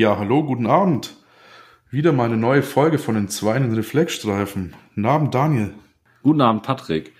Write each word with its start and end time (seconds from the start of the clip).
Ja, 0.00 0.16
hallo, 0.16 0.42
guten 0.42 0.66
Abend. 0.66 1.14
Wieder 1.90 2.12
mal 2.12 2.24
eine 2.24 2.38
neue 2.38 2.62
Folge 2.62 2.96
von 2.96 3.16
den 3.16 3.28
Zweinen 3.28 3.74
Reflexstreifen. 3.74 4.72
Guten 4.94 5.04
Abend, 5.04 5.34
Daniel. 5.34 5.74
Guten 6.22 6.40
Abend, 6.40 6.62
Patrick. 6.62 7.12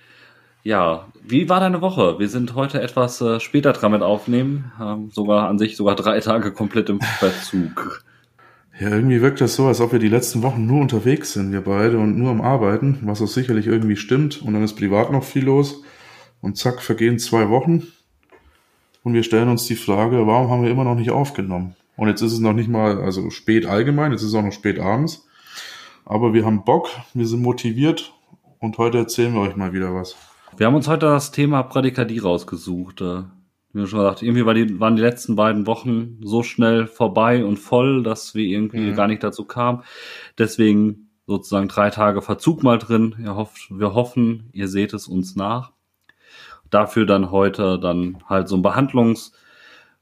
Ja, 0.63 1.05
wie 1.21 1.47
war 1.47 1.59
deine 1.59 1.81
Woche? 1.81 2.17
Wir 2.17 2.27
sind 2.27 2.55
heute 2.55 2.81
etwas 2.81 3.21
äh, 3.21 3.39
später 3.39 3.73
dran 3.73 3.91
mit 3.91 4.01
aufnehmen, 4.01 4.71
ähm, 4.81 5.11
sogar 5.11 5.47
an 5.47 5.59
sich 5.59 5.77
sogar 5.77 5.95
drei 5.95 6.21
Tage 6.21 6.51
komplett 6.53 6.89
im 6.89 6.99
Verzug. 7.01 8.03
Ja, 8.79 8.89
irgendwie 8.89 9.21
wirkt 9.21 9.41
das 9.41 9.53
so, 9.53 9.67
als 9.67 9.79
ob 9.79 9.91
wir 9.91 9.99
die 9.99 10.09
letzten 10.09 10.41
Wochen 10.41 10.65
nur 10.65 10.81
unterwegs 10.81 11.33
sind, 11.33 11.51
wir 11.51 11.61
beide, 11.61 11.99
und 11.99 12.17
nur 12.17 12.31
am 12.31 12.41
Arbeiten, 12.41 12.97
was 13.03 13.21
auch 13.21 13.27
sicherlich 13.27 13.67
irgendwie 13.67 13.95
stimmt. 13.95 14.41
Und 14.41 14.55
dann 14.55 14.63
ist 14.63 14.75
privat 14.75 15.11
noch 15.11 15.23
viel 15.23 15.45
los. 15.45 15.83
Und 16.41 16.57
zack, 16.57 16.81
vergehen 16.81 17.19
zwei 17.19 17.47
Wochen. 17.49 17.85
Und 19.03 19.13
wir 19.13 19.21
stellen 19.21 19.49
uns 19.49 19.65
die 19.65 19.75
Frage, 19.75 20.25
warum 20.25 20.49
haben 20.49 20.63
wir 20.63 20.71
immer 20.71 20.83
noch 20.83 20.95
nicht 20.95 21.11
aufgenommen? 21.11 21.75
Und 22.01 22.07
jetzt 22.07 22.23
ist 22.23 22.33
es 22.33 22.39
noch 22.39 22.53
nicht 22.53 22.67
mal, 22.67 22.99
also 22.99 23.29
spät 23.29 23.67
allgemein, 23.67 24.11
jetzt 24.11 24.23
ist 24.23 24.29
es 24.29 24.33
auch 24.33 24.41
noch 24.41 24.51
spät 24.51 24.79
abends. 24.79 25.27
Aber 26.03 26.33
wir 26.33 26.45
haben 26.45 26.63
Bock, 26.63 26.89
wir 27.13 27.27
sind 27.27 27.43
motiviert 27.43 28.11
und 28.57 28.79
heute 28.79 28.97
erzählen 28.97 29.31
wir 29.35 29.41
euch 29.41 29.55
mal 29.55 29.71
wieder 29.71 29.93
was. 29.93 30.15
Wir 30.57 30.65
haben 30.65 30.73
uns 30.73 30.87
heute 30.87 31.05
das 31.05 31.31
Thema 31.31 31.61
Prädikadie 31.61 32.17
rausgesucht. 32.17 33.01
Wie 33.01 33.85
schon 33.85 33.99
gesagt, 33.99 34.23
irgendwie 34.23 34.47
war 34.47 34.55
die, 34.55 34.79
waren 34.79 34.95
die 34.95 35.01
letzten 35.03 35.35
beiden 35.35 35.67
Wochen 35.67 36.17
so 36.23 36.41
schnell 36.41 36.87
vorbei 36.87 37.45
und 37.45 37.57
voll, 37.57 38.01
dass 38.01 38.33
wir 38.33 38.45
irgendwie 38.45 38.79
mhm. 38.79 38.95
gar 38.95 39.05
nicht 39.05 39.21
dazu 39.21 39.45
kamen. 39.45 39.83
Deswegen 40.39 41.11
sozusagen 41.27 41.67
drei 41.67 41.91
Tage 41.91 42.23
Verzug 42.23 42.63
mal 42.63 42.79
drin. 42.79 43.15
Ihr 43.23 43.35
hofft, 43.35 43.69
wir 43.69 43.93
hoffen, 43.93 44.49
ihr 44.53 44.69
seht 44.69 44.95
es 44.95 45.07
uns 45.07 45.35
nach. 45.35 45.71
Dafür 46.71 47.05
dann 47.05 47.29
heute 47.29 47.77
dann 47.77 48.23
halt 48.27 48.47
so 48.47 48.55
ein 48.55 48.63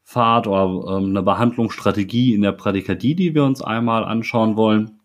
Behandlungspfad 0.09 0.47
oder 0.47 0.97
ähm, 0.97 1.09
eine 1.09 1.23
Behandlungsstrategie 1.23 2.33
in 2.33 2.41
der 2.41 2.51
Prädikadie, 2.51 3.15
die 3.15 3.35
wir 3.35 3.43
uns 3.43 3.61
einmal 3.61 4.03
anschauen 4.03 4.55
wollen. 4.55 4.99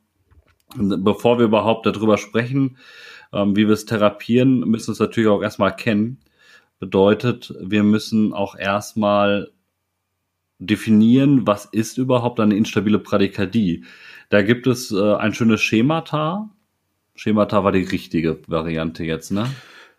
Bevor 0.76 1.38
wir 1.38 1.44
überhaupt 1.44 1.86
darüber 1.86 2.18
sprechen, 2.18 2.78
ähm, 3.32 3.54
wie 3.56 3.66
wir 3.66 3.74
es 3.74 3.84
therapieren, 3.84 4.60
müssen 4.60 4.88
wir 4.88 4.92
es 4.92 4.98
natürlich 4.98 5.28
auch 5.28 5.42
erstmal 5.42 5.76
kennen. 5.76 6.18
Bedeutet, 6.80 7.54
wir 7.60 7.82
müssen 7.82 8.32
auch 8.32 8.56
erstmal 8.56 9.50
definieren, 10.58 11.46
was 11.46 11.66
ist 11.66 11.98
überhaupt 11.98 12.40
eine 12.40 12.56
instabile 12.56 12.98
Prädikadie. 12.98 13.84
Da 14.30 14.42
gibt 14.42 14.66
es 14.66 14.90
äh, 14.90 15.14
ein 15.14 15.34
schönes 15.34 15.60
Schemata. 15.60 16.50
Schemata 17.14 17.62
war 17.62 17.72
die 17.72 17.84
richtige 17.84 18.40
Variante 18.48 19.04
jetzt, 19.04 19.30
ne? 19.30 19.48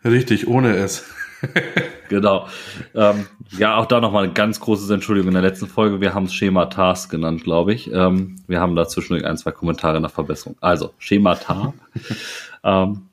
Richtig, 0.04 0.46
ohne 0.46 0.76
es. 0.76 1.04
genau. 2.08 2.46
Ähm, 2.94 3.26
ja, 3.58 3.76
auch 3.76 3.86
da 3.86 4.00
nochmal 4.00 4.24
eine 4.24 4.32
ganz 4.32 4.60
große 4.60 4.92
Entschuldigung 4.92 5.28
in 5.28 5.34
der 5.34 5.42
letzten 5.42 5.66
Folge. 5.66 6.00
Wir 6.00 6.14
haben 6.14 6.24
es 6.24 6.34
Schematas 6.34 7.08
genannt, 7.08 7.44
glaube 7.44 7.74
ich. 7.74 7.90
Ähm, 7.92 8.36
wir 8.46 8.60
haben 8.60 8.76
dazwischen 8.76 9.24
ein, 9.24 9.36
zwei 9.36 9.52
Kommentare 9.52 10.00
nach 10.00 10.10
Verbesserung. 10.10 10.56
Also, 10.60 10.94
Schemata. 10.98 11.74
ähm, 12.64 13.08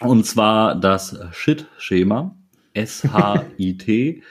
und 0.00 0.24
zwar 0.24 0.74
das 0.74 1.18
Shit-Schema, 1.32 2.34
S-H-I-T, 2.72 4.22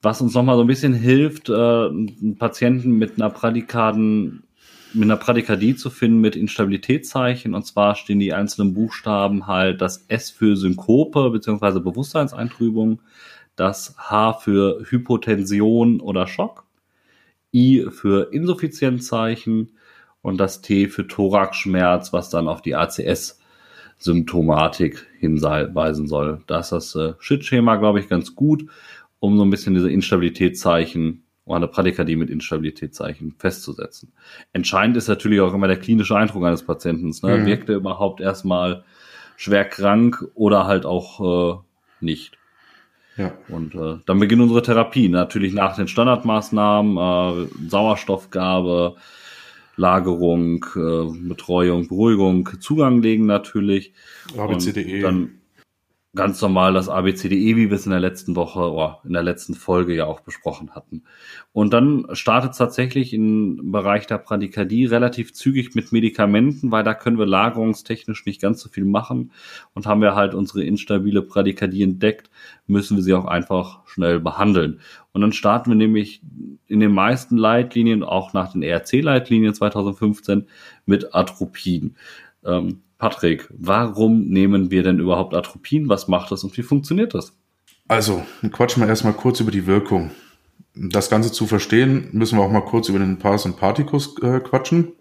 was 0.00 0.20
uns 0.20 0.34
nochmal 0.34 0.56
so 0.56 0.62
ein 0.62 0.68
bisschen 0.68 0.94
hilft, 0.94 1.48
äh, 1.48 1.52
einen 1.52 2.36
Patienten 2.38 2.92
mit 2.92 3.16
einer 3.16 3.30
Prädikaden 3.30 4.44
mit 4.94 5.04
einer 5.04 5.16
Prädikadie 5.16 5.76
zu 5.76 5.90
finden 5.90 6.20
mit 6.20 6.36
Instabilitätszeichen. 6.36 7.54
Und 7.54 7.64
zwar 7.66 7.94
stehen 7.94 8.18
die 8.18 8.32
einzelnen 8.32 8.74
Buchstaben 8.74 9.46
halt 9.46 9.80
das 9.80 10.04
S 10.08 10.30
für 10.30 10.56
Synkope 10.56 11.30
bzw. 11.30 11.80
Bewusstseinseintrübung, 11.80 13.00
das 13.56 13.94
H 13.98 14.34
für 14.34 14.84
Hypotension 14.88 16.00
oder 16.00 16.26
Schock, 16.26 16.64
I 17.52 17.86
für 17.90 18.32
Insuffizienzzeichen 18.32 19.72
und 20.22 20.38
das 20.38 20.60
T 20.62 20.88
für 20.88 21.06
Thoraxschmerz, 21.06 22.12
was 22.12 22.30
dann 22.30 22.48
auf 22.48 22.62
die 22.62 22.74
ACS 22.74 23.38
Symptomatik 23.98 25.06
hinweisen 25.18 26.06
soll. 26.06 26.42
Da 26.46 26.60
ist 26.60 26.70
das 26.70 26.94
äh, 26.94 27.14
Shit-Schema, 27.18 27.76
glaube 27.76 28.00
ich, 28.00 28.08
ganz 28.08 28.34
gut, 28.34 28.66
um 29.18 29.36
so 29.36 29.44
ein 29.44 29.50
bisschen 29.50 29.74
diese 29.74 29.90
Instabilitätszeichen 29.90 31.24
oder 31.48 31.56
eine 31.56 31.68
Prädikadie 31.68 32.16
mit 32.16 32.30
Instabilitätszeichen 32.30 33.34
festzusetzen. 33.38 34.12
Entscheidend 34.52 34.96
ist 34.96 35.08
natürlich 35.08 35.40
auch 35.40 35.54
immer 35.54 35.66
der 35.66 35.78
klinische 35.78 36.16
Eindruck 36.16 36.44
eines 36.44 36.62
Patienten. 36.62 37.14
Ne? 37.26 37.38
Mhm. 37.38 37.46
Wirkt 37.46 37.68
er 37.68 37.76
überhaupt 37.76 38.20
erstmal 38.20 38.84
schwer 39.36 39.64
krank 39.64 40.24
oder 40.34 40.66
halt 40.66 40.84
auch 40.84 41.54
äh, 41.54 41.58
nicht? 42.00 42.38
Ja. 43.16 43.32
Und 43.48 43.74
äh, 43.74 43.96
dann 44.06 44.20
beginnt 44.20 44.42
unsere 44.42 44.62
Therapie. 44.62 45.08
Natürlich 45.08 45.52
nach 45.52 45.74
den 45.74 45.88
Standardmaßnahmen, 45.88 46.96
äh, 46.96 47.48
Sauerstoffgabe, 47.68 48.96
Lagerung, 49.76 50.64
äh, 50.76 51.28
Betreuung, 51.28 51.88
Beruhigung, 51.88 52.48
Zugang 52.60 53.00
legen 53.00 53.26
natürlich. 53.26 53.92
ABCDE. 54.36 55.00
Dann 55.00 55.30
ganz 56.18 56.42
normal 56.42 56.74
das 56.74 56.88
ABCDE, 56.88 57.54
wie 57.54 57.70
wir 57.70 57.76
es 57.76 57.86
in 57.86 57.92
der 57.92 58.00
letzten 58.00 58.34
Woche 58.34 58.72
oder 58.72 59.00
in 59.04 59.12
der 59.12 59.22
letzten 59.22 59.54
Folge 59.54 59.94
ja 59.94 60.06
auch 60.06 60.18
besprochen 60.18 60.72
hatten. 60.74 61.04
Und 61.52 61.72
dann 61.72 62.08
startet 62.10 62.50
es 62.50 62.58
tatsächlich 62.58 63.14
im 63.14 63.70
Bereich 63.70 64.08
der 64.08 64.18
Pradikardie 64.18 64.86
relativ 64.86 65.32
zügig 65.32 65.76
mit 65.76 65.92
Medikamenten, 65.92 66.72
weil 66.72 66.82
da 66.82 66.94
können 66.94 67.20
wir 67.20 67.26
lagerungstechnisch 67.26 68.26
nicht 68.26 68.42
ganz 68.42 68.60
so 68.60 68.68
viel 68.68 68.84
machen. 68.84 69.30
Und 69.74 69.86
haben 69.86 70.00
wir 70.00 70.16
halt 70.16 70.34
unsere 70.34 70.64
instabile 70.64 71.22
Pradikardie 71.22 71.84
entdeckt, 71.84 72.30
müssen 72.66 72.96
wir 72.96 73.04
sie 73.04 73.14
auch 73.14 73.26
einfach 73.26 73.86
schnell 73.86 74.18
behandeln. 74.18 74.80
Und 75.12 75.20
dann 75.20 75.32
starten 75.32 75.70
wir 75.70 75.76
nämlich 75.76 76.20
in 76.66 76.80
den 76.80 76.92
meisten 76.92 77.36
Leitlinien, 77.36 78.02
auch 78.02 78.32
nach 78.32 78.50
den 78.50 78.62
ERC-Leitlinien 78.62 79.54
2015, 79.54 80.48
mit 80.84 81.14
Atropin. 81.14 81.94
Ähm, 82.44 82.82
Patrick, 82.98 83.48
warum 83.50 84.28
nehmen 84.28 84.70
wir 84.70 84.82
denn 84.82 84.98
überhaupt 84.98 85.34
Atropin? 85.34 85.88
Was 85.88 86.08
macht 86.08 86.32
das 86.32 86.42
und 86.42 86.56
wie 86.56 86.62
funktioniert 86.62 87.14
das? 87.14 87.32
Also, 87.86 88.24
quatschen 88.50 88.82
wir 88.82 88.88
erstmal 88.88 89.12
kurz 89.14 89.40
über 89.40 89.52
die 89.52 89.66
Wirkung. 89.66 90.10
Das 90.74 91.08
Ganze 91.08 91.32
zu 91.32 91.46
verstehen, 91.46 92.08
müssen 92.12 92.38
wir 92.38 92.44
auch 92.44 92.50
mal 92.50 92.64
kurz 92.64 92.88
über 92.88 92.98
den 92.98 93.18
Parasympathikus 93.18 94.20
äh, 94.22 94.40
quatschen. 94.40 94.92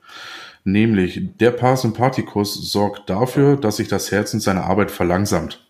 Nämlich, 0.63 1.21
der 1.39 1.51
Parasympathikus 1.51 2.71
sorgt 2.71 3.09
dafür, 3.09 3.57
dass 3.57 3.77
sich 3.77 3.87
das 3.87 4.11
Herz 4.11 4.33
in 4.33 4.39
seiner 4.39 4.65
Arbeit 4.65 4.91
verlangsamt. 4.91 5.67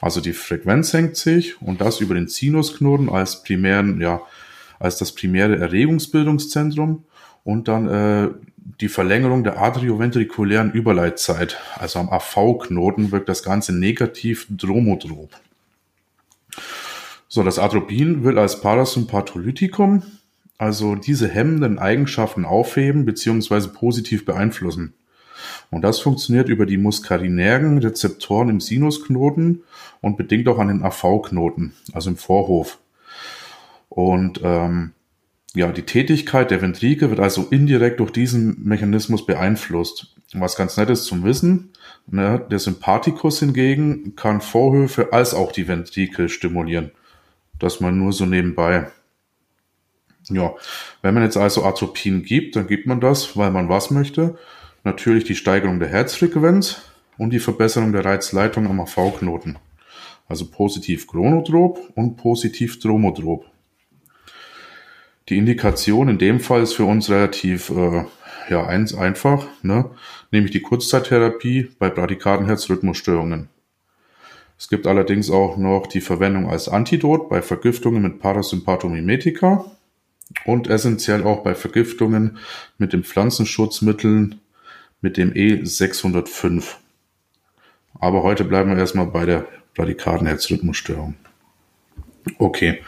Also 0.00 0.20
die 0.20 0.32
Frequenz 0.32 0.90
senkt 0.90 1.16
sich 1.16 1.60
und 1.60 1.80
das 1.80 2.00
über 2.00 2.14
den 2.14 2.26
Sinusknoten 2.26 3.10
als 3.10 3.42
primären, 3.42 4.00
ja, 4.00 4.22
als 4.78 4.96
das 4.96 5.12
primäre 5.12 5.58
Erregungsbildungszentrum 5.58 7.04
und 7.44 7.68
dann 7.68 7.88
äh, 7.88 8.30
die 8.80 8.88
Verlängerung 8.88 9.44
der 9.44 9.60
atrioventrikulären 9.60 10.72
Überleitzeit, 10.72 11.58
also 11.76 11.98
am 11.98 12.08
AV-Knoten, 12.08 13.12
wirkt 13.12 13.28
das 13.28 13.42
Ganze 13.42 13.76
negativ 13.76 14.46
dromodrop. 14.50 15.30
So, 17.28 17.42
das 17.42 17.58
Atropin 17.58 18.24
will 18.24 18.38
als 18.38 18.60
Parasympatholytikum 18.60 20.02
also 20.60 20.94
diese 20.94 21.26
hemmenden 21.26 21.78
Eigenschaften 21.78 22.44
aufheben 22.44 23.06
bzw. 23.06 23.68
positiv 23.68 24.26
beeinflussen. 24.26 24.92
Und 25.70 25.80
das 25.82 26.00
funktioniert 26.00 26.50
über 26.50 26.66
die 26.66 26.76
muskarinären 26.76 27.78
Rezeptoren 27.78 28.50
im 28.50 28.60
Sinusknoten 28.60 29.62
und 30.02 30.18
bedingt 30.18 30.48
auch 30.48 30.58
an 30.58 30.68
den 30.68 30.82
AV-Knoten, 30.82 31.72
also 31.94 32.10
im 32.10 32.16
Vorhof. 32.16 32.78
Und 33.88 34.40
ähm, 34.44 34.92
ja, 35.54 35.72
die 35.72 35.82
Tätigkeit 35.82 36.50
der 36.50 36.62
Ventrikel 36.62 37.10
wird 37.10 37.20
also 37.20 37.48
indirekt 37.50 37.98
durch 37.98 38.12
diesen 38.12 38.62
Mechanismus 38.62 39.26
beeinflusst. 39.26 40.14
Was 40.32 40.56
ganz 40.56 40.76
nett 40.76 40.90
ist 40.90 41.06
zum 41.06 41.24
Wissen, 41.24 41.72
ne, 42.06 42.46
der 42.50 42.60
Sympathikus 42.60 43.40
hingegen 43.40 44.14
kann 44.14 44.40
Vorhöfe 44.40 45.12
als 45.12 45.34
auch 45.34 45.50
die 45.50 45.66
Ventrikel 45.66 46.28
stimulieren. 46.28 46.92
Das 47.58 47.80
mal 47.80 47.90
nur 47.90 48.12
so 48.12 48.26
nebenbei. 48.26 48.90
Ja, 50.28 50.54
wenn 51.02 51.14
man 51.14 51.24
jetzt 51.24 51.36
also 51.36 51.64
Atropin 51.64 52.22
gibt, 52.22 52.54
dann 52.54 52.68
gibt 52.68 52.86
man 52.86 53.00
das, 53.00 53.36
weil 53.36 53.50
man 53.50 53.68
was 53.68 53.90
möchte. 53.90 54.38
Natürlich 54.84 55.24
die 55.24 55.34
Steigerung 55.34 55.80
der 55.80 55.88
Herzfrequenz 55.88 56.80
und 57.18 57.30
die 57.32 57.40
Verbesserung 57.40 57.92
der 57.92 58.04
Reizleitung 58.04 58.68
am 58.68 58.80
AV-Knoten. 58.80 59.58
Also 60.28 60.46
positiv 60.46 61.08
chronotrop 61.08 61.90
und 61.96 62.16
positiv 62.16 62.78
dromotrop. 62.78 63.46
Die 65.30 65.38
Indikation 65.38 66.08
in 66.08 66.18
dem 66.18 66.40
Fall 66.40 66.62
ist 66.62 66.74
für 66.74 66.84
uns 66.84 67.08
relativ 67.08 67.70
äh, 67.70 68.04
ja, 68.50 68.66
eins, 68.66 68.94
einfach, 68.94 69.46
ne? 69.62 69.88
nämlich 70.32 70.50
die 70.50 70.60
Kurzzeittherapie 70.60 71.70
bei 71.78 71.88
Bradikadenherzrhythmusstörungen. 71.88 73.48
Es 74.58 74.68
gibt 74.68 74.88
allerdings 74.88 75.30
auch 75.30 75.56
noch 75.56 75.86
die 75.86 76.00
Verwendung 76.00 76.50
als 76.50 76.68
Antidot 76.68 77.28
bei 77.28 77.42
Vergiftungen 77.42 78.02
mit 78.02 78.18
Parasympathomimetika 78.18 79.64
und 80.44 80.68
essentiell 80.68 81.22
auch 81.22 81.44
bei 81.44 81.54
Vergiftungen 81.54 82.38
mit 82.76 82.92
den 82.92 83.04
Pflanzenschutzmitteln 83.04 84.40
mit 85.00 85.16
dem 85.16 85.32
E605. 85.32 86.74
Aber 88.00 88.24
heute 88.24 88.42
bleiben 88.44 88.70
wir 88.70 88.78
erstmal 88.78 89.06
bei 89.06 89.26
der 89.26 89.46
Bradikadenherzrhythmusstörung. 89.76 91.14
Okay. 92.38 92.82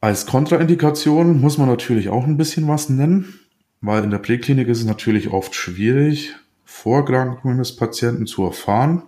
Als 0.00 0.26
Kontraindikation 0.26 1.40
muss 1.40 1.58
man 1.58 1.66
natürlich 1.66 2.08
auch 2.08 2.24
ein 2.24 2.36
bisschen 2.36 2.68
was 2.68 2.88
nennen, 2.88 3.40
weil 3.80 4.04
in 4.04 4.10
der 4.10 4.18
Präklinik 4.18 4.68
ist 4.68 4.78
es 4.78 4.84
natürlich 4.84 5.30
oft 5.30 5.56
schwierig, 5.56 6.36
Vorerkrankungen 6.64 7.58
des 7.58 7.74
Patienten 7.74 8.26
zu 8.26 8.44
erfahren. 8.44 9.02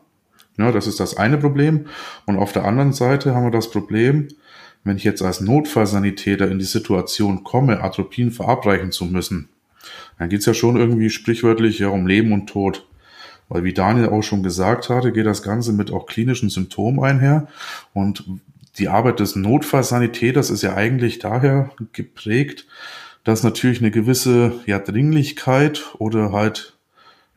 Ja, 0.58 0.72
das 0.72 0.88
ist 0.88 0.98
das 0.98 1.16
eine 1.16 1.38
Problem. 1.38 1.87
Und 2.26 2.38
auf 2.38 2.52
der 2.52 2.64
anderen 2.64 2.92
Seite 2.92 3.37
haben 3.37 3.44
wir 3.44 3.52
das 3.52 3.70
Problem, 3.70 4.28
wenn 4.82 4.96
ich 4.96 5.04
jetzt 5.04 5.22
als 5.22 5.40
Notfallsanitäter 5.40 6.50
in 6.50 6.58
die 6.58 6.64
Situation 6.64 7.44
komme, 7.44 7.82
Atropin 7.84 8.32
verabreichen 8.32 8.90
zu 8.90 9.04
müssen, 9.04 9.48
dann 10.19 10.28
geht's 10.28 10.46
ja 10.46 10.54
schon 10.54 10.76
irgendwie 10.76 11.10
sprichwörtlich 11.10 11.78
ja 11.78 11.88
um 11.88 12.08
Leben 12.08 12.32
und 12.32 12.48
Tod. 12.48 12.86
Weil 13.48 13.62
wie 13.62 13.75
Daniel 13.75 14.08
auch 14.08 14.22
schon 14.22 14.43
gesagt 14.43 14.88
hatte, 14.88 15.12
geht 15.12 15.26
das 15.26 15.43
Ganze 15.44 15.72
mit 15.72 15.93
auch 15.93 16.06
klinischen 16.06 16.50
Symptomen 16.50 17.02
einher. 17.02 17.46
Und 17.93 18.25
die 18.78 18.88
Arbeit 18.88 19.20
des 19.20 19.37
Notfallsanitäters 19.37 20.50
ist 20.50 20.62
ja 20.62 20.75
eigentlich 20.75 21.19
daher 21.19 21.70
geprägt, 21.93 22.67
dass 23.25 23.43
natürlich 23.43 23.81
eine 23.81 23.90
gewisse 23.90 24.61
ja, 24.67 24.78
Dringlichkeit 24.78 25.94
oder 25.99 26.32
halt, 26.32 26.78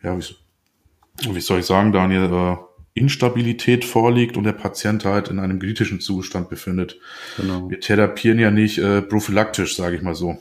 ja, 0.01 0.17
wie, 0.17 1.33
wie 1.33 1.41
soll 1.41 1.59
ich 1.59 1.65
sagen, 1.65 1.91
Daniel, 1.91 2.31
äh, 2.31 2.57
Instabilität 2.95 3.85
vorliegt 3.85 4.37
und 4.37 4.43
der 4.43 4.53
Patient 4.53 5.03
halt 5.03 5.29
in 5.29 5.39
einem 5.39 5.59
kritischen 5.59 5.99
Zustand 5.99 6.49
befindet. 6.49 6.99
Genau. 7.37 7.69
Wir 7.69 7.79
therapieren 7.79 8.37
ja 8.37 8.51
nicht 8.51 8.77
äh, 8.77 9.01
prophylaktisch, 9.01 9.75
sage 9.75 9.95
ich 9.95 10.03
mal 10.03 10.15
so. 10.15 10.39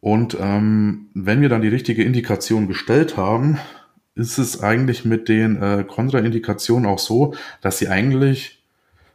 Und 0.00 0.36
ähm, 0.40 1.10
wenn 1.14 1.42
wir 1.42 1.48
dann 1.48 1.62
die 1.62 1.68
richtige 1.68 2.02
Indikation 2.02 2.66
gestellt 2.66 3.16
haben, 3.16 3.58
ist 4.16 4.38
es 4.38 4.60
eigentlich 4.60 5.04
mit 5.04 5.28
den 5.28 5.62
äh, 5.62 5.84
Kontraindikationen 5.86 6.86
auch 6.86 6.98
so, 6.98 7.34
dass 7.60 7.78
sie 7.78 7.88
eigentlich 7.88 8.61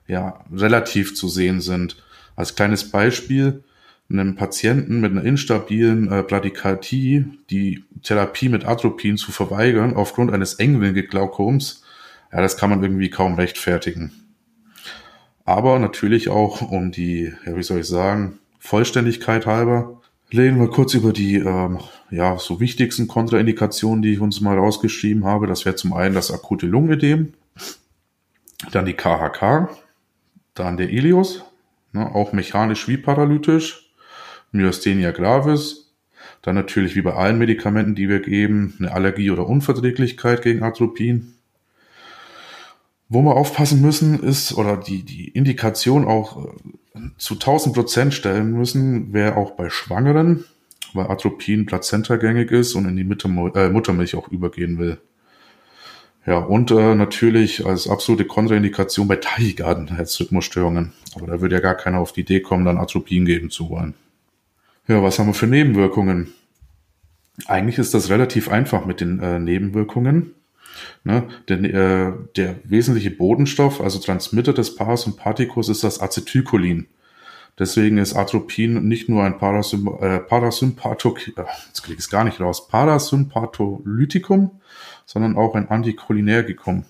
ja 0.07 0.43
relativ 0.53 1.15
zu 1.15 1.27
sehen 1.27 1.61
sind. 1.61 1.97
Als 2.35 2.55
kleines 2.55 2.89
Beispiel, 2.91 3.63
einem 4.09 4.35
Patienten 4.35 5.01
mit 5.01 5.11
einer 5.11 5.23
instabilen 5.23 6.11
äh, 6.11 6.23
Bradykardie 6.23 7.25
die 7.49 7.83
Therapie 8.03 8.49
mit 8.49 8.65
Atropin 8.65 9.17
zu 9.17 9.31
verweigern 9.31 9.95
aufgrund 9.95 10.31
eines 10.31 10.55
Engwinkelglaukoms, 10.55 11.83
ja, 12.31 12.41
das 12.41 12.57
kann 12.57 12.69
man 12.69 12.81
irgendwie 12.83 13.09
kaum 13.09 13.35
rechtfertigen. 13.35 14.11
Aber 15.45 15.79
natürlich 15.79 16.29
auch 16.29 16.61
um 16.61 16.91
die, 16.91 17.33
ja, 17.45 17.55
wie 17.55 17.63
soll 17.63 17.79
ich 17.79 17.87
sagen, 17.87 18.39
Vollständigkeit 18.59 19.45
halber, 19.45 20.01
reden 20.33 20.59
wir 20.59 20.69
kurz 20.69 20.93
über 20.93 21.13
die 21.13 21.37
ähm, 21.37 21.79
ja, 22.11 22.37
so 22.37 22.59
wichtigsten 22.59 23.07
Kontraindikationen, 23.07 24.01
die 24.01 24.13
ich 24.13 24.19
uns 24.19 24.41
mal 24.41 24.57
rausgeschrieben 24.57 25.25
habe. 25.25 25.47
Das 25.47 25.65
wäre 25.65 25.75
zum 25.75 25.93
einen 25.93 26.15
das 26.15 26.31
akute 26.31 26.65
Lungenödem, 26.65 27.33
dann 28.71 28.85
die 28.85 28.93
KHK, 28.93 29.69
dann 30.59 30.77
der 30.77 30.89
Ilios, 30.89 31.43
ne, 31.93 32.13
auch 32.13 32.33
mechanisch 32.33 32.87
wie 32.87 32.97
paralytisch, 32.97 33.91
Myasthenia 34.51 35.11
gravis, 35.11 35.93
dann 36.41 36.55
natürlich 36.55 36.95
wie 36.95 37.01
bei 37.01 37.13
allen 37.13 37.37
Medikamenten, 37.37 37.95
die 37.95 38.09
wir 38.09 38.19
geben, 38.19 38.75
eine 38.79 38.91
Allergie 38.91 39.31
oder 39.31 39.47
Unverträglichkeit 39.47 40.41
gegen 40.41 40.63
Atropin. 40.63 41.33
Wo 43.09 43.21
wir 43.21 43.35
aufpassen 43.35 43.81
müssen, 43.81 44.21
ist, 44.21 44.53
oder 44.53 44.77
die, 44.77 45.03
die 45.03 45.29
Indikation 45.29 46.05
auch 46.05 46.45
äh, 46.45 46.99
zu 47.17 47.35
1000 47.35 47.75
Prozent 47.75 48.13
stellen 48.13 48.51
müssen, 48.51 49.13
wäre 49.13 49.37
auch 49.37 49.51
bei 49.51 49.69
Schwangeren, 49.69 50.43
weil 50.93 51.07
Atropin 51.07 51.65
plazentagängig 51.65 52.51
ist 52.51 52.75
und 52.75 52.85
in 52.85 52.95
die 52.95 53.03
äh, 53.03 53.69
Muttermilch 53.69 54.15
auch 54.15 54.27
übergehen 54.29 54.77
will. 54.77 54.99
Ja, 56.27 56.39
und 56.39 56.71
äh, 56.71 56.93
natürlich 56.93 57.65
als 57.65 57.89
absolute 57.89 58.25
Kontraindikation 58.25 59.07
bei 59.07 59.15
Tachykarden, 59.15 59.95
Herzrhythmusstörungen. 59.95 60.91
Aber 61.15 61.25
da 61.25 61.39
würde 61.39 61.55
ja 61.55 61.61
gar 61.61 61.75
keiner 61.75 61.99
auf 61.99 62.11
die 62.11 62.21
Idee 62.21 62.41
kommen, 62.41 62.65
dann 62.65 62.77
Atropin 62.77 63.23
geben 63.23 63.49
zu 63.49 63.69
wollen. 63.69 63.93
Ja, 64.89 65.01
was 65.01 65.17
haben 65.17 65.27
wir 65.27 65.33
für 65.33 65.47
Nebenwirkungen? 65.47 66.33
Eigentlich 67.45 67.77
ist 67.77 67.93
das 67.93 68.09
relativ 68.09 68.49
einfach 68.49 68.85
mit 68.85 68.99
den 68.99 69.19
äh, 69.21 69.39
Nebenwirkungen. 69.39 70.33
Ne? 71.05 71.23
Denn 71.47 71.63
äh, 71.63 72.11
der 72.35 72.55
wesentliche 72.65 73.11
Bodenstoff, 73.11 73.79
also 73.79 73.97
Transmitter 73.97 74.51
des 74.51 74.75
Parasympathikus, 74.75 75.69
ist 75.69 75.85
das 75.85 76.01
Acetylcholin. 76.01 76.87
Deswegen 77.57 77.97
ist 77.99 78.15
Atropin 78.15 78.87
nicht 78.87 79.07
nur 79.07 79.23
ein 79.23 79.37
Parasymp 79.37 80.01
äh, 80.01 80.19
Parasympathok, 80.19 81.27
äh, 81.29 81.45
jetzt 81.67 81.83
kriege 81.83 82.01
gar 82.09 82.25
nicht 82.25 82.41
raus, 82.41 82.67
Parasympatholytikum, 82.67 84.51
sondern 85.07 85.37
auch 85.37 85.55
ein 85.55 85.69
Anticholinergikum. 85.69 86.85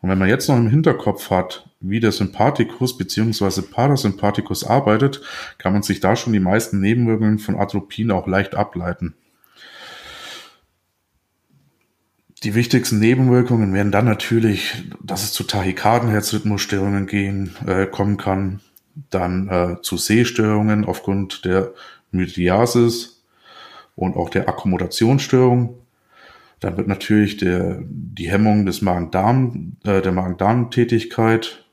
Und 0.00 0.10
wenn 0.10 0.18
man 0.18 0.28
jetzt 0.28 0.48
noch 0.48 0.56
im 0.56 0.68
Hinterkopf 0.68 1.30
hat, 1.30 1.68
wie 1.78 2.00
der 2.00 2.10
Sympathikus 2.10 2.98
bzw. 2.98 3.62
Parasympathikus 3.62 4.64
arbeitet, 4.64 5.20
kann 5.58 5.72
man 5.72 5.82
sich 5.82 6.00
da 6.00 6.16
schon 6.16 6.32
die 6.32 6.40
meisten 6.40 6.80
Nebenwirkungen 6.80 7.38
von 7.38 7.56
Atropin 7.56 8.10
auch 8.10 8.26
leicht 8.26 8.56
ableiten. 8.56 9.14
Die 12.42 12.56
wichtigsten 12.56 12.98
Nebenwirkungen 12.98 13.72
wären 13.72 13.92
dann 13.92 14.06
natürlich, 14.06 14.82
dass 15.00 15.22
es 15.22 15.32
zu 15.32 15.44
Tachykardenherzrhythmusstörungen 15.44 17.06
gehen, 17.06 17.54
äh, 17.66 17.86
kommen 17.86 18.16
kann, 18.16 18.60
dann 19.10 19.48
äh, 19.48 19.82
zu 19.82 19.96
Sehstörungen 19.96 20.84
aufgrund 20.84 21.44
der 21.44 21.72
Mydriasis 22.10 23.22
und 23.94 24.16
auch 24.16 24.30
der 24.30 24.48
Akkommodationsstörung. 24.48 25.81
Dann 26.62 26.76
wird 26.76 26.86
natürlich 26.86 27.36
der, 27.36 27.82
die 27.84 28.30
Hemmung 28.30 28.64
des 28.66 28.82
Magen-Darm, 28.82 29.76
äh, 29.84 30.00
der 30.00 30.12
Magen-Darm-Tätigkeit 30.12 31.66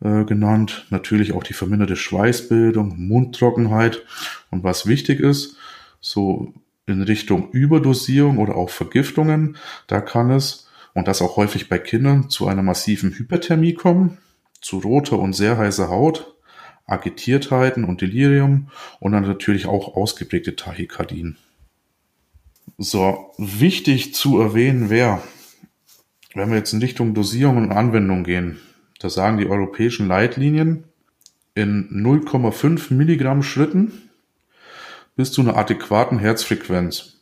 äh, 0.00 0.24
genannt. 0.24 0.86
Natürlich 0.90 1.32
auch 1.32 1.42
die 1.42 1.54
verminderte 1.54 1.96
Schweißbildung, 1.96 2.94
Mundtrockenheit. 2.96 4.04
Und 4.50 4.62
was 4.62 4.86
wichtig 4.86 5.18
ist, 5.18 5.56
so 6.00 6.54
in 6.86 7.02
Richtung 7.02 7.50
Überdosierung 7.50 8.38
oder 8.38 8.54
auch 8.54 8.70
Vergiftungen, 8.70 9.56
da 9.88 10.00
kann 10.00 10.30
es, 10.30 10.68
und 10.94 11.08
das 11.08 11.20
auch 11.20 11.36
häufig 11.36 11.68
bei 11.68 11.78
Kindern, 11.78 12.30
zu 12.30 12.46
einer 12.46 12.62
massiven 12.62 13.10
Hyperthermie 13.10 13.74
kommen 13.74 14.18
zu 14.60 14.78
roter 14.78 15.18
und 15.18 15.32
sehr 15.32 15.58
heißer 15.58 15.88
Haut, 15.88 16.36
Agitiertheiten 16.86 17.84
und 17.84 18.00
Delirium 18.00 18.68
und 19.00 19.12
dann 19.12 19.26
natürlich 19.26 19.66
auch 19.66 19.96
ausgeprägte 19.96 20.54
Tachykardien. 20.54 21.36
So, 22.78 23.32
wichtig 23.36 24.14
zu 24.14 24.40
erwähnen 24.40 24.88
wäre, 24.88 25.20
wenn 26.34 26.50
wir 26.50 26.56
jetzt 26.56 26.72
in 26.72 26.80
Richtung 26.80 27.14
Dosierung 27.14 27.56
und 27.58 27.72
Anwendung 27.72 28.24
gehen, 28.24 28.58
da 29.00 29.10
sagen 29.10 29.38
die 29.38 29.48
europäischen 29.48 30.08
Leitlinien 30.08 30.84
in 31.54 31.88
0,5 31.90 32.94
Milligramm 32.94 33.42
Schritten 33.42 34.10
bis 35.16 35.32
zu 35.32 35.42
einer 35.42 35.56
adäquaten 35.56 36.18
Herzfrequenz. 36.18 37.18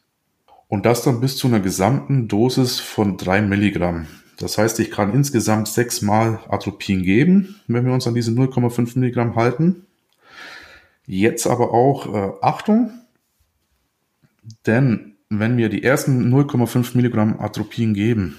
Und 0.68 0.84
das 0.86 1.02
dann 1.02 1.20
bis 1.20 1.36
zu 1.36 1.48
einer 1.48 1.60
gesamten 1.60 2.28
Dosis 2.28 2.78
von 2.78 3.16
3 3.16 3.42
Milligramm. 3.42 4.06
Das 4.38 4.58
heißt, 4.58 4.78
ich 4.78 4.90
kann 4.90 5.12
insgesamt 5.12 5.66
sechsmal 5.66 6.38
Atropin 6.48 7.02
geben, 7.02 7.60
wenn 7.66 7.84
wir 7.84 7.92
uns 7.92 8.06
an 8.06 8.14
diese 8.14 8.30
0,5 8.30 8.98
Milligramm 8.98 9.34
halten. 9.34 9.86
Jetzt 11.06 11.46
aber 11.46 11.72
auch 11.72 12.14
äh, 12.14 12.32
Achtung, 12.42 12.92
denn 14.66 15.16
wenn 15.30 15.56
wir 15.56 15.68
die 15.68 15.82
ersten 15.82 16.32
0,5 16.32 16.96
Milligramm 16.96 17.38
Atropin 17.40 17.94
geben 17.94 18.36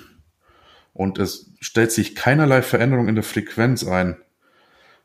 und 0.94 1.20
es 1.20 1.52
stellt 1.60 1.92
sich 1.92 2.16
keinerlei 2.16 2.62
Veränderung 2.62 3.08
in 3.08 3.16
der 3.16 3.24
Frequenz 3.24 3.86
ein, 3.86 4.18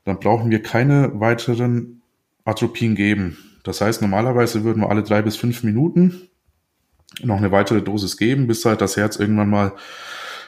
dann 0.05 0.19
brauchen 0.19 0.51
wir 0.51 0.63
keine 0.63 1.21
weiteren 1.21 2.03
Atropin 2.45 2.95
geben. 2.95 3.39
Das 3.65 3.81
heißt, 3.81 4.03
normalerweise 4.03 4.65
würden 4.65 4.83
wir 4.83 4.91
alle 4.91 5.03
drei 5.03 5.23
bis 5.23 5.37
fünf 5.37 5.63
Minuten 5.63 6.29
noch 7.23 7.37
eine 7.37 7.53
weitere 7.53 7.83
Dosis 7.83 8.17
geben, 8.17 8.47
bis 8.47 8.65
halt 8.65 8.81
das 8.81 8.97
Herz 8.97 9.17
irgendwann 9.17 9.49
mal 9.49 9.73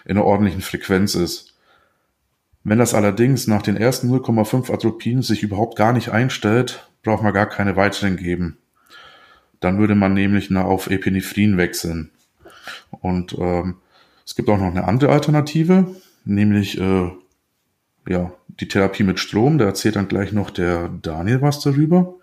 in 0.04 0.16
einer 0.16 0.26
ordentlichen 0.26 0.62
Frequenz 0.62 1.14
ist. 1.14 1.54
Wenn 2.64 2.78
das 2.78 2.94
allerdings 2.94 3.46
nach 3.46 3.62
den 3.62 3.76
ersten 3.76 4.12
0,5 4.12 4.72
Atropinen 4.72 5.22
sich 5.22 5.42
überhaupt 5.42 5.76
gar 5.76 5.92
nicht 5.92 6.10
einstellt, 6.10 6.90
braucht 7.02 7.22
man 7.22 7.32
gar 7.32 7.46
keine 7.48 7.76
weiteren 7.76 8.16
geben. 8.16 8.58
Dann 9.60 9.78
würde 9.78 9.94
man 9.94 10.14
nämlich 10.14 10.50
auf 10.64 10.88
Epinephrin 10.88 11.56
wechseln. 11.56 12.10
Und 12.90 13.36
ähm, 13.38 13.76
es 14.24 14.34
gibt 14.34 14.48
auch 14.48 14.58
noch 14.58 14.66
eine 14.66 14.84
andere 14.84 15.12
Alternative, 15.12 15.96
nämlich 16.24 16.80
äh, 16.80 17.10
ja, 18.08 18.32
die 18.60 18.68
Therapie 18.68 19.02
mit 19.02 19.20
Strom. 19.20 19.58
Da 19.58 19.66
erzählt 19.66 19.96
dann 19.96 20.08
gleich 20.08 20.32
noch 20.32 20.50
der 20.50 20.88
Daniel 20.88 21.42
was 21.42 21.60
darüber. 21.60 22.14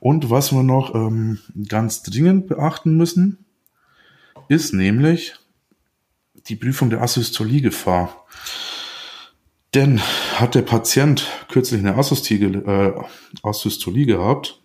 Und 0.00 0.30
was 0.30 0.52
wir 0.52 0.62
noch 0.62 0.94
ähm, 0.94 1.38
ganz 1.68 2.02
dringend 2.02 2.48
beachten 2.48 2.96
müssen, 2.96 3.44
ist 4.48 4.74
nämlich, 4.74 5.34
die 6.48 6.56
Prüfung 6.56 6.90
der 6.90 7.02
Asystoliegefahr. 7.02 8.26
Denn 9.74 10.00
hat 10.34 10.54
der 10.54 10.62
Patient 10.62 11.26
kürzlich 11.48 11.80
eine 11.80 11.96
Asystolie, 11.96 13.04
äh, 13.44 14.06
gehabt, 14.06 14.61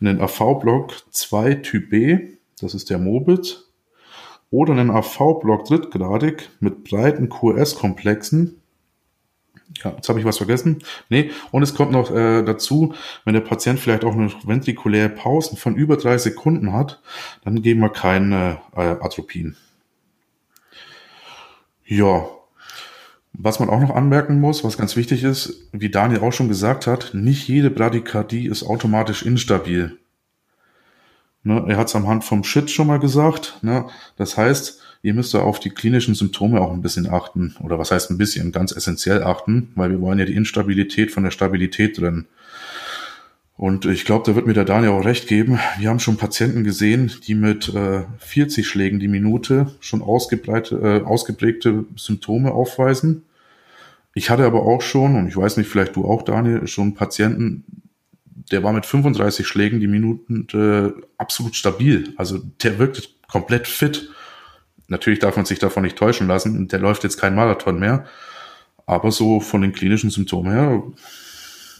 einen 0.00 0.20
AV-Block 0.20 0.94
2 1.10 1.54
Typ 1.56 1.90
B, 1.90 2.18
das 2.60 2.74
ist 2.74 2.90
der 2.90 2.98
Mobit, 2.98 3.64
oder 4.50 4.72
einen 4.72 4.90
AV-Block 4.90 5.66
drittgradig 5.66 6.48
mit 6.60 6.84
breiten 6.84 7.28
QS-Komplexen, 7.28 8.60
Ja, 9.84 9.92
jetzt 9.94 10.08
habe 10.08 10.18
ich 10.18 10.24
was 10.24 10.38
vergessen. 10.38 10.82
Nee, 11.10 11.30
und 11.50 11.62
es 11.62 11.74
kommt 11.74 11.92
noch 11.92 12.10
äh, 12.10 12.42
dazu, 12.42 12.94
wenn 13.24 13.34
der 13.34 13.42
Patient 13.42 13.78
vielleicht 13.78 14.04
auch 14.04 14.14
noch 14.14 14.46
ventrikuläre 14.46 15.10
Pausen 15.10 15.58
von 15.58 15.76
über 15.76 15.96
drei 15.98 16.16
Sekunden 16.16 16.72
hat, 16.72 17.02
dann 17.44 17.60
geben 17.60 17.80
wir 17.80 17.90
keine 17.90 18.60
äh, 18.74 18.80
Atropin. 18.80 19.56
Ja, 21.84 22.28
was 23.40 23.60
man 23.60 23.70
auch 23.70 23.80
noch 23.80 23.94
anmerken 23.94 24.40
muss, 24.40 24.64
was 24.64 24.76
ganz 24.76 24.96
wichtig 24.96 25.22
ist, 25.22 25.68
wie 25.72 25.90
Daniel 25.90 26.20
auch 26.20 26.32
schon 26.32 26.48
gesagt 26.48 26.88
hat, 26.88 27.14
nicht 27.14 27.46
jede 27.46 27.70
Bradykardie 27.70 28.46
ist 28.46 28.64
automatisch 28.64 29.22
instabil. 29.22 29.96
Ne, 31.44 31.64
er 31.68 31.76
hat 31.76 31.86
es 31.86 31.94
am 31.94 32.08
Hand 32.08 32.24
vom 32.24 32.42
Shit 32.42 32.68
schon 32.68 32.88
mal 32.88 32.98
gesagt. 32.98 33.58
Ne? 33.62 33.86
Das 34.16 34.36
heißt, 34.36 34.80
ihr 35.02 35.14
müsst 35.14 35.34
da 35.34 35.38
auf 35.38 35.60
die 35.60 35.70
klinischen 35.70 36.16
Symptome 36.16 36.60
auch 36.60 36.72
ein 36.72 36.82
bisschen 36.82 37.08
achten. 37.08 37.54
Oder 37.62 37.78
was 37.78 37.92
heißt 37.92 38.10
ein 38.10 38.18
bisschen? 38.18 38.50
Ganz 38.50 38.72
essentiell 38.72 39.22
achten, 39.22 39.70
weil 39.76 39.90
wir 39.90 40.00
wollen 40.00 40.18
ja 40.18 40.24
die 40.24 40.34
Instabilität 40.34 41.12
von 41.12 41.22
der 41.22 41.30
Stabilität 41.30 41.96
trennen. 41.96 42.26
Und 43.56 43.86
ich 43.86 44.04
glaube, 44.04 44.24
da 44.26 44.34
wird 44.34 44.46
mir 44.46 44.54
der 44.54 44.64
Daniel 44.64 44.92
auch 44.92 45.04
recht 45.04 45.28
geben. 45.28 45.60
Wir 45.78 45.90
haben 45.90 46.00
schon 46.00 46.16
Patienten 46.16 46.64
gesehen, 46.64 47.12
die 47.28 47.36
mit 47.36 47.72
äh, 47.72 48.02
40 48.18 48.66
Schlägen 48.66 48.98
die 48.98 49.08
Minute 49.08 49.72
schon 49.78 50.02
ausgebreite, 50.02 50.76
äh, 50.76 51.04
ausgeprägte 51.04 51.84
Symptome 51.96 52.52
aufweisen. 52.52 53.22
Ich 54.18 54.30
hatte 54.30 54.44
aber 54.44 54.62
auch 54.62 54.82
schon, 54.82 55.14
und 55.14 55.28
ich 55.28 55.36
weiß 55.36 55.58
nicht, 55.58 55.68
vielleicht 55.68 55.94
du 55.94 56.04
auch, 56.04 56.22
Daniel, 56.22 56.66
schon 56.66 56.94
Patienten, 56.94 57.84
der 58.50 58.64
war 58.64 58.72
mit 58.72 58.84
35 58.84 59.46
Schlägen 59.46 59.78
die 59.78 59.86
Minuten 59.86 60.48
äh, 60.52 60.90
absolut 61.18 61.54
stabil. 61.54 62.14
Also 62.16 62.38
der 62.64 62.80
wirkte 62.80 63.04
komplett 63.28 63.68
fit. 63.68 64.10
Natürlich 64.88 65.20
darf 65.20 65.36
man 65.36 65.44
sich 65.44 65.60
davon 65.60 65.84
nicht 65.84 65.96
täuschen 65.96 66.26
lassen. 66.26 66.66
Der 66.66 66.80
läuft 66.80 67.04
jetzt 67.04 67.18
kein 67.20 67.36
Marathon 67.36 67.78
mehr. 67.78 68.06
Aber 68.86 69.12
so 69.12 69.38
von 69.38 69.62
den 69.62 69.70
klinischen 69.70 70.10
Symptomen 70.10 70.50
her 70.50 70.82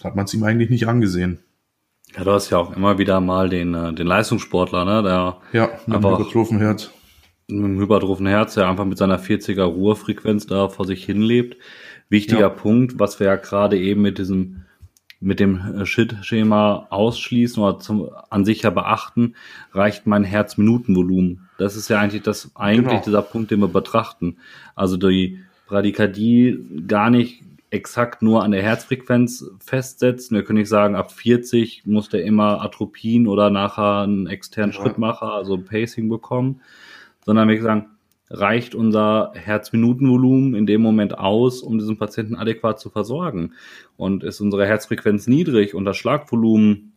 hat 0.05 0.15
man 0.15 0.27
es 0.27 0.35
ihm 0.35 0.45
eigentlich 0.45 0.71
nicht 0.71 0.87
angesehen. 0.87 1.41
Ja, 2.17 2.23
du 2.23 2.31
hast 2.31 2.51
ja 2.51 2.59
auch 2.59 2.77
immer 2.77 2.99
wieder 2.99 3.21
mal 3.21 3.49
den, 3.49 3.75
äh, 3.75 3.93
den 3.95 4.07
Leistungssportler, 4.07 4.85
ne, 4.85 5.03
der 5.03 5.39
ja, 5.53 5.71
mit 5.87 5.97
einfach 5.97 6.21
hypertrophen 6.21 6.59
Herz. 6.59 6.91
Mit 7.49 7.65
dem 7.65 7.81
hypertrophen 7.81 8.27
Herz, 8.29 8.55
der 8.55 8.69
einfach 8.69 8.85
mit 8.85 8.97
seiner 8.97 9.19
40er 9.19 9.65
Ruhefrequenz 9.65 10.47
da 10.47 10.69
vor 10.69 10.87
sich 10.87 11.05
hin 11.05 11.21
lebt. 11.21 11.57
Wichtiger 12.09 12.41
ja. 12.41 12.49
Punkt, 12.49 12.99
was 12.99 13.21
wir 13.21 13.27
ja 13.27 13.37
gerade 13.37 13.79
eben 13.79 14.03
mit 14.03 14.19
diesem 14.19 14.65
mit 15.21 15.41
dem 15.41 15.81
äh, 15.81 15.85
Shit-Schema 15.85 16.87
ausschließen 16.91 17.63
oder 17.63 17.81
zum, 17.81 18.09
an 18.31 18.45
sich 18.45 18.63
ja 18.63 18.71
beachten, 18.71 19.35
reicht 19.73 20.07
mein 20.07 20.23
Herzminutenvolumen. 20.23 21.49
Das 21.59 21.75
ist 21.75 21.89
ja 21.89 21.99
eigentlich 21.99 22.23
das 22.23 22.53
eigentlich 22.55 22.89
genau. 22.89 23.05
dieser 23.05 23.23
Punkt, 23.23 23.51
den 23.51 23.61
wir 23.61 23.69
betrachten. 23.69 24.37
Also 24.77 24.97
die 24.97 25.41
Bradykardie 25.67 26.85
gar 26.87 27.11
nicht 27.11 27.43
exakt 27.71 28.23
nur 28.23 28.45
an 28.45 28.53
der 28.53 28.63
Herzfrequenz 28.63 29.51
festsetzen. 29.59 30.37
Wir 30.37 30.45
können 30.45 30.61
nicht 30.61 30.69
sagen, 30.69 30.95
ab 30.95 31.13
40 31.13 31.83
muss 31.85 32.09
der 32.09 32.25
immer 32.25 32.63
Atropin 32.63 33.27
oder 33.27 33.51
nachher 33.51 34.03
einen 34.03 34.27
externen 34.27 34.73
ja. 34.75 34.81
Schrittmacher, 34.81 35.33
also 35.33 35.59
Pacing 35.59 36.09
bekommen, 36.09 36.61
sondern 37.25 37.49
wir 37.49 37.61
sagen, 37.61 37.87
reicht 38.31 38.75
unser 38.75 39.33
Herzminutenvolumen 39.35 40.55
in 40.55 40.67
dem 40.67 40.83
Moment 40.83 41.19
aus, 41.19 41.63
um 41.63 41.79
diesen 41.79 41.97
Patienten 41.97 42.37
adäquat 42.37 42.79
zu 42.79 42.91
versorgen. 42.91 43.55
Und 43.97 44.23
ist 44.23 44.41
unsere 44.41 44.67
Herzfrequenz 44.67 45.27
niedrig 45.27 45.75
und 45.75 45.85
das 45.85 45.97
Schlagvolumen 45.97 46.93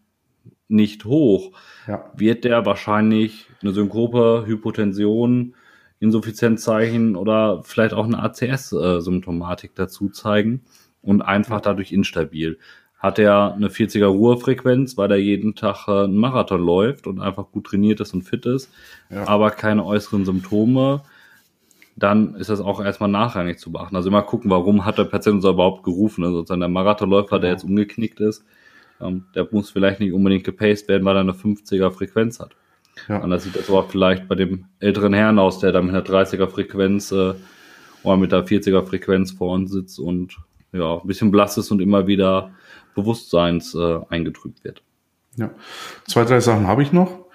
nicht 0.67 1.05
hoch, 1.05 1.51
ja. 1.87 2.11
wird 2.15 2.43
der 2.43 2.65
wahrscheinlich 2.65 3.47
eine 3.61 3.73
Synkope, 3.73 4.45
Hypotension, 4.45 5.53
Insuffizienzzeichen 5.99 7.15
oder 7.15 7.61
vielleicht 7.63 7.93
auch 7.93 8.05
eine 8.05 8.19
ACS-Symptomatik 8.19 9.75
dazu 9.75 10.09
zeigen 10.09 10.61
und 11.01 11.21
einfach 11.21 11.61
dadurch 11.61 11.91
instabil. 11.91 12.57
Hat 12.97 13.19
er 13.19 13.53
eine 13.53 13.67
40er 13.67 14.07
Ruhefrequenz, 14.07 14.97
weil 14.97 15.11
er 15.11 15.17
jeden 15.17 15.55
Tag 15.55 15.87
äh, 15.87 16.03
einen 16.03 16.17
Marathon 16.17 16.61
läuft 16.61 17.07
und 17.07 17.19
einfach 17.19 17.51
gut 17.51 17.65
trainiert 17.65 17.99
ist 17.99 18.13
und 18.13 18.23
fit 18.23 18.45
ist, 18.45 18.71
ja. 19.09 19.27
aber 19.27 19.51
keine 19.51 19.85
äußeren 19.85 20.25
Symptome, 20.25 21.01
dann 22.01 22.35
ist 22.35 22.49
das 22.49 22.61
auch 22.61 22.83
erstmal 22.83 23.09
nachrangig 23.09 23.59
zu 23.59 23.71
beachten. 23.71 23.95
Also 23.95 24.09
immer 24.09 24.23
gucken, 24.23 24.49
warum 24.49 24.85
hat 24.85 24.97
der 24.97 25.05
Patient 25.05 25.35
uns 25.35 25.45
überhaupt 25.45 25.83
gerufen. 25.83 26.23
Also 26.23 26.43
der 26.43 26.67
Marathonläufer, 26.67 27.39
der 27.39 27.51
jetzt 27.51 27.63
umgeknickt 27.63 28.19
ist, 28.19 28.43
ähm, 28.99 29.25
der 29.35 29.47
muss 29.51 29.69
vielleicht 29.69 29.99
nicht 29.99 30.13
unbedingt 30.13 30.43
gepaced 30.43 30.87
werden, 30.87 31.05
weil 31.05 31.15
er 31.15 31.21
eine 31.21 31.33
50er 31.33 31.91
Frequenz 31.91 32.39
hat. 32.39 32.55
Ja. 33.07 33.21
Anders 33.21 33.43
sieht 33.43 33.55
das 33.55 33.69
aber 33.69 33.83
vielleicht 33.83 34.27
bei 34.27 34.35
dem 34.35 34.65
älteren 34.79 35.13
Herrn 35.13 35.39
aus, 35.39 35.59
der 35.59 35.71
da 35.71 35.81
mit 35.81 35.93
einer 35.93 36.03
30er 36.03 36.47
Frequenz 36.47 37.11
äh, 37.11 37.33
oder 38.03 38.17
mit 38.17 38.31
der 38.31 38.45
40er 38.45 38.83
Frequenz 38.83 39.31
vor 39.31 39.53
uns 39.53 39.71
sitzt 39.71 39.99
und 39.99 40.37
ja, 40.73 40.97
ein 40.97 41.07
bisschen 41.07 41.31
blass 41.31 41.57
ist 41.57 41.71
und 41.71 41.81
immer 41.81 42.07
wieder 42.07 42.51
Bewusstseins 42.95 43.75
äh, 43.75 43.99
eingetrübt 44.09 44.63
wird. 44.63 44.83
Ja, 45.37 45.51
zwei, 46.07 46.25
drei 46.25 46.39
Sachen 46.39 46.67
habe 46.67 46.83
ich 46.83 46.91
noch. 46.91 47.25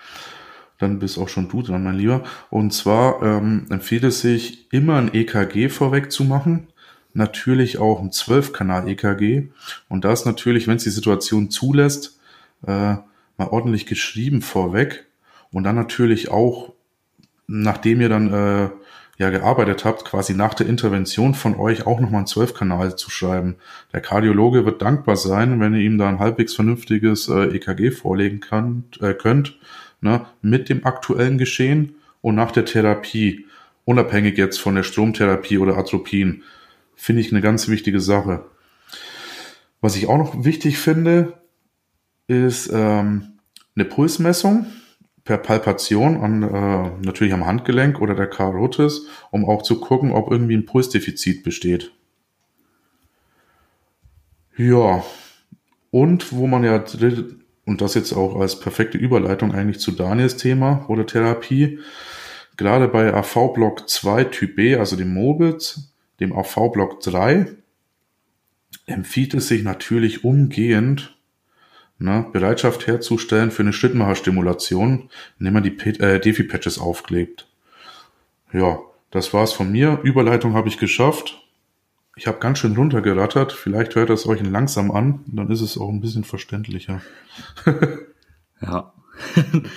Dann 0.78 0.99
bist 0.99 1.18
auch 1.18 1.28
schon 1.28 1.49
du 1.49 1.62
dran, 1.62 1.85
mein 1.85 1.97
Lieber. 1.97 2.25
Und 2.50 2.73
zwar 2.73 3.23
ähm, 3.23 3.66
empfiehlt 3.71 4.04
es 4.04 4.21
sich, 4.21 4.73
immer 4.73 4.97
ein 4.97 5.14
EKG 5.14 5.68
vorweg 5.68 6.12
zu 6.12 6.25
machen. 6.25 6.68
Natürlich 7.14 7.78
auch 7.78 8.00
ein 8.00 8.11
12-Kanal-EKG. 8.11 9.49
Und 9.88 10.04
das 10.04 10.26
natürlich, 10.26 10.68
wenn 10.68 10.76
es 10.76 10.85
die 10.85 10.90
Situation 10.90 11.50
zulässt, 11.50 12.18
äh, 12.66 12.97
mal 13.38 13.49
ordentlich 13.50 13.87
geschrieben 13.87 14.42
vorweg. 14.42 15.06
Und 15.50 15.64
dann 15.64 15.76
natürlich 15.76 16.30
auch, 16.30 16.73
nachdem 17.47 18.00
ihr 18.02 18.09
dann 18.09 18.33
äh, 18.33 18.68
ja 19.18 19.30
gearbeitet 19.30 19.85
habt, 19.85 20.04
quasi 20.04 20.35
nach 20.35 20.54
der 20.54 20.66
Intervention 20.66 21.35
von 21.35 21.56
euch 21.56 21.87
auch 21.87 22.00
nochmal 22.00 22.23
ein 22.23 22.26
Zwölfkanal 22.26 22.97
zu 22.97 23.11
schreiben. 23.11 23.56
Der 23.92 24.00
Kardiologe 24.00 24.66
wird 24.66 24.83
dankbar 24.83 25.16
sein, 25.16 25.59
wenn 25.61 25.75
ihr 25.75 25.80
ihm 25.80 25.99
da 25.99 26.09
ein 26.09 26.18
halbwegs 26.18 26.54
vernünftiges 26.54 27.28
äh, 27.28 27.56
EKG 27.56 27.90
vorlegen 27.92 28.40
kann, 28.40 28.85
äh, 29.00 29.14
könnt, 29.14 29.59
ne, 30.06 30.26
mit 30.40 30.68
dem 30.68 30.86
aktuellen 30.86 31.36
Geschehen 31.36 31.96
und 32.22 32.34
nach 32.34 32.52
der 32.52 32.64
Therapie, 32.64 33.44
unabhängig 33.84 34.38
jetzt 34.38 34.58
von 34.58 34.75
der 34.75 34.82
Stromtherapie 34.82 35.58
oder 35.58 35.76
Atropin, 35.76 36.42
finde 36.94 37.20
ich 37.20 37.30
eine 37.30 37.42
ganz 37.42 37.68
wichtige 37.68 38.00
Sache. 38.00 38.46
Was 39.80 39.96
ich 39.96 40.08
auch 40.08 40.16
noch 40.16 40.44
wichtig 40.44 40.78
finde, 40.78 41.34
ist 42.26 42.70
ähm, 42.72 43.38
eine 43.76 43.84
Pulsmessung 43.84 44.66
per 45.25 45.38
Palpation 45.38 46.16
an, 46.16 46.42
äh, 46.42 47.04
natürlich 47.04 47.34
am 47.34 47.46
Handgelenk 47.46 48.00
oder 48.00 48.14
der 48.14 48.28
Karotis, 48.28 49.06
um 49.30 49.44
auch 49.44 49.62
zu 49.62 49.80
gucken, 49.80 50.12
ob 50.12 50.30
irgendwie 50.30 50.56
ein 50.56 50.66
Pulsdefizit 50.66 51.42
besteht. 51.42 51.92
Ja, 54.56 55.04
und 55.90 56.32
wo 56.32 56.46
man 56.46 56.64
ja, 56.64 56.82
und 57.66 57.82
das 57.82 57.94
jetzt 57.94 58.12
auch 58.12 58.40
als 58.40 58.58
perfekte 58.58 58.96
Überleitung 58.96 59.52
eigentlich 59.52 59.80
zu 59.80 59.92
Daniels 59.92 60.37
Thema 60.38 60.87
oder 60.88 61.04
Therapie, 61.04 61.80
gerade 62.56 62.88
bei 62.88 63.12
AV-Block 63.12 63.88
2 63.88 64.25
Typ 64.25 64.56
B, 64.56 64.76
also 64.76 64.96
dem 64.96 65.12
Mobitz, 65.12 65.92
dem 66.20 66.32
AV-Block 66.32 67.00
3, 67.00 67.46
empfiehlt 68.87 69.35
es 69.35 69.49
sich 69.49 69.62
natürlich 69.62 70.25
umgehend 70.25 71.16
ne, 71.99 72.26
Bereitschaft 72.32 72.87
herzustellen 72.87 73.50
für 73.50 73.62
eine 73.62 73.73
Schrittmacherstimulation, 73.73 75.11
indem 75.38 75.54
man 75.54 75.62
die 75.62 75.76
äh, 76.00 76.20
Defi-Patches 76.20 76.78
aufklebt. 76.78 77.49
Ja, 78.52 78.78
das 79.11 79.35
war's 79.35 79.52
von 79.52 79.70
mir. 79.70 80.00
Überleitung 80.02 80.54
habe 80.54 80.68
ich 80.68 80.78
geschafft. 80.78 81.42
Ich 82.18 82.26
habe 82.26 82.38
ganz 82.38 82.58
schön 82.58 82.75
runtergerattert. 82.75 83.52
Vielleicht 83.52 83.94
hört 83.94 84.08
das 84.08 84.26
euch 84.26 84.42
langsam 84.42 84.90
an, 84.90 85.20
dann 85.26 85.50
ist 85.50 85.61
es 85.61 85.76
auch 85.76 85.90
ein 85.90 86.00
bisschen 86.00 86.25
verständlicher. 86.25 87.02
ja. 88.62 88.94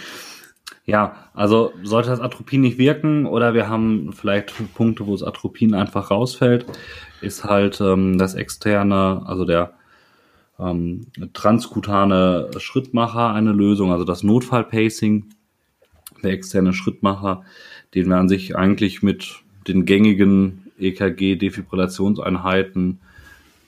ja, 0.86 1.29
also 1.34 1.74
sollte 1.84 2.10
das 2.10 2.22
Atropin 2.22 2.62
nicht 2.62 2.77
wirken 2.77 3.25
oder 3.25 3.53
wir 3.53 3.67
haben 3.67 4.13
vielleicht 4.13 4.53
Punkte, 4.74 5.05
wo 5.05 5.12
das 5.12 5.24
Atropin 5.24 5.74
einfach 5.74 6.12
rausfällt, 6.12 6.65
ist 7.19 7.43
halt 7.43 7.81
ähm, 7.81 8.17
das 8.17 8.36
externe, 8.36 9.22
also 9.25 9.43
der 9.43 9.74
ähm, 10.58 11.08
transkutane 11.34 12.51
Schrittmacher 12.58 13.34
eine 13.34 13.51
Lösung, 13.51 13.91
also 13.91 14.05
das 14.05 14.24
Notfallpacing, 14.24 15.25
der 16.24 16.31
externe 16.31 16.72
Schrittmacher, 16.72 17.43
den 17.96 18.08
wir 18.08 18.15
an 18.15 18.29
sich 18.29 18.55
eigentlich 18.55 19.03
mit 19.03 19.41
den 19.67 19.86
gängigen 19.86 20.68
EKG-Defibrillationseinheiten, 20.79 23.01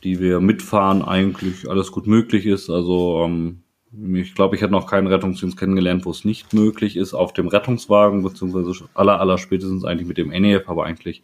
die 0.03 0.19
wir 0.19 0.39
mitfahren, 0.39 1.03
eigentlich 1.03 1.69
alles 1.69 1.91
gut 1.91 2.07
möglich 2.07 2.45
ist. 2.45 2.69
Also 2.69 3.23
ähm, 3.25 3.63
ich 4.13 4.35
glaube, 4.35 4.55
ich 4.55 4.61
hätte 4.61 4.71
noch 4.71 4.87
keinen 4.87 5.07
Rettungsdienst 5.07 5.57
kennengelernt, 5.57 6.05
wo 6.05 6.11
es 6.11 6.23
nicht 6.23 6.53
möglich 6.53 6.95
ist, 6.95 7.13
auf 7.13 7.33
dem 7.33 7.47
Rettungswagen, 7.47 8.23
beziehungsweise 8.23 8.85
aller, 8.93 9.19
aller 9.19 9.37
spätestens 9.37 9.83
eigentlich 9.83 10.07
mit 10.07 10.17
dem 10.17 10.29
NEF, 10.29 10.69
aber 10.69 10.85
eigentlich 10.85 11.23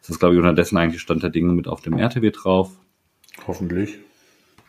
ist 0.00 0.08
das, 0.08 0.18
glaube 0.18 0.34
ich, 0.34 0.38
unterdessen 0.38 0.78
eigentlich 0.78 1.02
Stand 1.02 1.22
der 1.22 1.30
Dinge 1.30 1.52
mit 1.52 1.68
auf 1.68 1.82
dem 1.82 1.98
RTW 1.98 2.30
drauf. 2.30 2.70
Hoffentlich. 3.46 3.98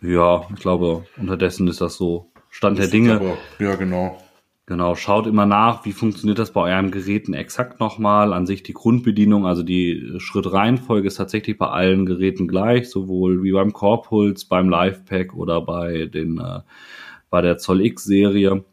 Ja, 0.02 0.46
ich 0.54 0.60
glaube, 0.60 1.06
unterdessen 1.18 1.68
ist 1.68 1.82
das 1.82 1.96
so 1.96 2.30
Stand 2.50 2.78
das 2.78 2.90
der 2.90 2.92
Dinge. 2.92 3.16
Aber, 3.16 3.38
ja, 3.60 3.76
genau. 3.76 4.22
Genau, 4.70 4.96
schaut 4.96 5.28
immer 5.28 5.46
nach, 5.46 5.86
wie 5.86 5.94
funktioniert 5.94 6.40
das 6.40 6.52
bei 6.52 6.74
euren 6.74 6.92
Geräten 6.92 7.34
exakt 7.34 7.80
nochmal. 7.80 8.34
An 8.34 8.46
sich 8.46 8.64
die 8.64 8.74
Grundbedienung, 8.74 9.46
also 9.48 9.64
die 9.64 10.16
Schrittreihenfolge 10.18 11.08
ist 11.08 11.16
tatsächlich 11.16 11.58
bei 11.58 11.70
allen 11.70 12.06
Geräten 12.06 12.50
gleich, 12.50 12.90
sowohl 12.90 13.44
wie 13.44 13.54
beim 13.54 13.72
Core-Puls, 13.72 14.44
beim 14.44 14.68
Livepack 14.70 15.34
oder 15.34 15.62
bei 15.62 16.08
den 16.08 16.40
äh, 16.40 16.60
bei 17.30 17.42
der 17.42 17.58
Zoll 17.58 17.80
X-Serie. 17.80 18.66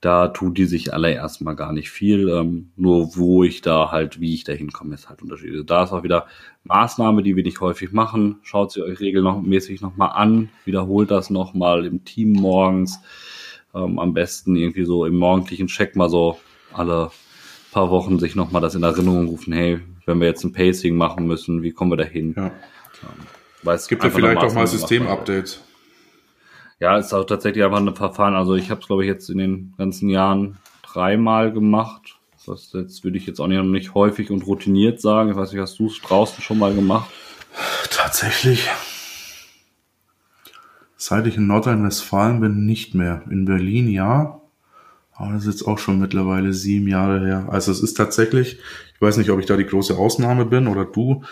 Da 0.00 0.28
tun 0.28 0.54
die 0.54 0.64
sich 0.64 0.94
alle 0.94 1.12
erstmal 1.12 1.54
gar 1.54 1.74
nicht 1.74 1.90
viel. 1.90 2.30
Ähm, 2.30 2.70
nur 2.76 3.14
wo 3.14 3.44
ich 3.44 3.60
da 3.60 3.90
halt, 3.90 4.18
wie 4.18 4.32
ich 4.32 4.44
da 4.44 4.52
hinkomme, 4.54 4.94
ist 4.94 5.10
halt 5.10 5.20
unterschiedlich. 5.20 5.66
Da 5.66 5.84
ist 5.84 5.92
auch 5.92 6.02
wieder 6.02 6.28
Maßnahme, 6.64 7.22
die 7.22 7.36
wir 7.36 7.44
nicht 7.44 7.60
häufig 7.60 7.92
machen. 7.92 8.38
Schaut 8.40 8.72
sie 8.72 8.82
euch 8.82 9.00
regelmäßig 9.00 9.82
nochmal 9.82 10.12
an, 10.14 10.48
wiederholt 10.64 11.10
das 11.10 11.28
nochmal 11.28 11.84
im 11.84 12.04
Team 12.06 12.32
morgens 12.32 13.00
ähm, 13.74 13.98
am 13.98 14.14
besten 14.14 14.56
irgendwie 14.56 14.84
so 14.84 15.04
im 15.04 15.16
morgendlichen 15.16 15.66
Check 15.66 15.96
mal 15.96 16.08
so 16.08 16.38
alle 16.72 17.10
paar 17.72 17.90
Wochen 17.90 18.18
sich 18.18 18.34
nochmal 18.34 18.62
das 18.62 18.74
in 18.74 18.82
Erinnerung 18.82 19.28
rufen, 19.28 19.52
hey, 19.52 19.80
wenn 20.06 20.18
wir 20.18 20.28
jetzt 20.28 20.44
ein 20.44 20.52
Pacing 20.52 20.96
machen 20.96 21.26
müssen, 21.26 21.62
wie 21.62 21.72
kommen 21.72 21.92
wir 21.92 21.96
da 21.96 22.04
hin? 22.04 22.34
Ja. 22.36 22.46
Ähm, 22.46 22.52
weil 23.62 23.76
es 23.76 23.88
gibt 23.88 24.02
ja 24.02 24.10
vielleicht 24.10 24.38
auch 24.38 24.54
mal 24.54 24.66
Systemupdates. 24.66 25.62
Ja, 26.78 26.96
ist 26.96 27.12
auch 27.12 27.24
tatsächlich 27.24 27.64
einfach 27.64 27.78
ein 27.78 27.94
Verfahren. 27.94 28.34
Also 28.34 28.54
ich 28.54 28.70
habe 28.70 28.80
es, 28.80 28.86
glaube 28.86 29.04
ich, 29.04 29.08
jetzt 29.08 29.28
in 29.28 29.38
den 29.38 29.74
ganzen 29.76 30.08
Jahren 30.08 30.58
dreimal 30.82 31.52
gemacht. 31.52 32.18
Das 32.46 32.72
jetzt 32.72 33.02
würde 33.02 33.18
ich 33.18 33.26
jetzt 33.26 33.40
auch 33.40 33.46
nicht, 33.48 33.62
nicht 33.64 33.94
häufig 33.94 34.30
und 34.30 34.46
routiniert 34.46 35.00
sagen. 35.00 35.30
Ich 35.30 35.36
weiß 35.36 35.52
nicht, 35.52 35.60
hast 35.60 35.78
du 35.78 35.86
es 35.86 36.00
draußen 36.00 36.42
schon 36.42 36.58
mal 36.58 36.74
gemacht? 36.74 37.10
Tatsächlich 37.90 38.68
Seit 40.96 41.26
ich 41.26 41.36
in 41.36 41.46
Nordrhein-Westfalen 41.46 42.40
bin, 42.40 42.64
nicht 42.64 42.94
mehr. 42.94 43.22
In 43.30 43.44
Berlin 43.44 43.88
ja. 43.88 44.40
Aber 45.14 45.32
das 45.32 45.46
ist 45.46 45.60
jetzt 45.60 45.68
auch 45.68 45.78
schon 45.78 45.98
mittlerweile 45.98 46.52
sieben 46.52 46.88
Jahre 46.88 47.24
her. 47.24 47.46
Also 47.50 47.72
es 47.72 47.80
ist 47.80 47.94
tatsächlich, 47.94 48.58
ich 48.94 49.00
weiß 49.00 49.16
nicht, 49.16 49.30
ob 49.30 49.40
ich 49.40 49.46
da 49.46 49.56
die 49.56 49.66
große 49.66 49.96
Ausnahme 49.96 50.44
bin 50.44 50.66
oder 50.66 50.84
du, 50.84 51.22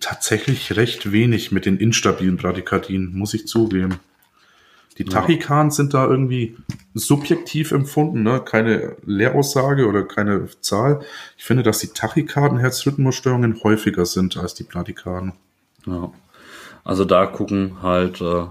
tatsächlich 0.00 0.76
recht 0.76 1.12
wenig 1.12 1.52
mit 1.52 1.66
den 1.66 1.76
instabilen 1.76 2.36
Bradykardien, 2.36 3.16
muss 3.16 3.34
ich 3.34 3.46
zugeben. 3.46 3.96
Die 4.98 5.04
Tachykans 5.04 5.76
sind 5.76 5.94
da 5.94 6.06
irgendwie 6.06 6.56
subjektiv 6.92 7.72
empfunden, 7.72 8.22
ne? 8.22 8.42
keine 8.44 8.96
Lehraussage 9.06 9.86
oder 9.86 10.02
keine 10.02 10.48
Zahl. 10.60 11.00
Ich 11.38 11.44
finde, 11.44 11.62
dass 11.62 11.78
die 11.78 11.86
Tachykarden-Herzrhythmusstörungen 11.88 13.62
häufiger 13.62 14.04
sind 14.04 14.36
als 14.36 14.52
die 14.52 14.64
Bradykarden. 14.64 15.32
Ja. 15.86 16.12
Also 16.84 17.06
da 17.06 17.24
gucken 17.24 17.82
halt 17.82 18.20
äh, 18.20 18.44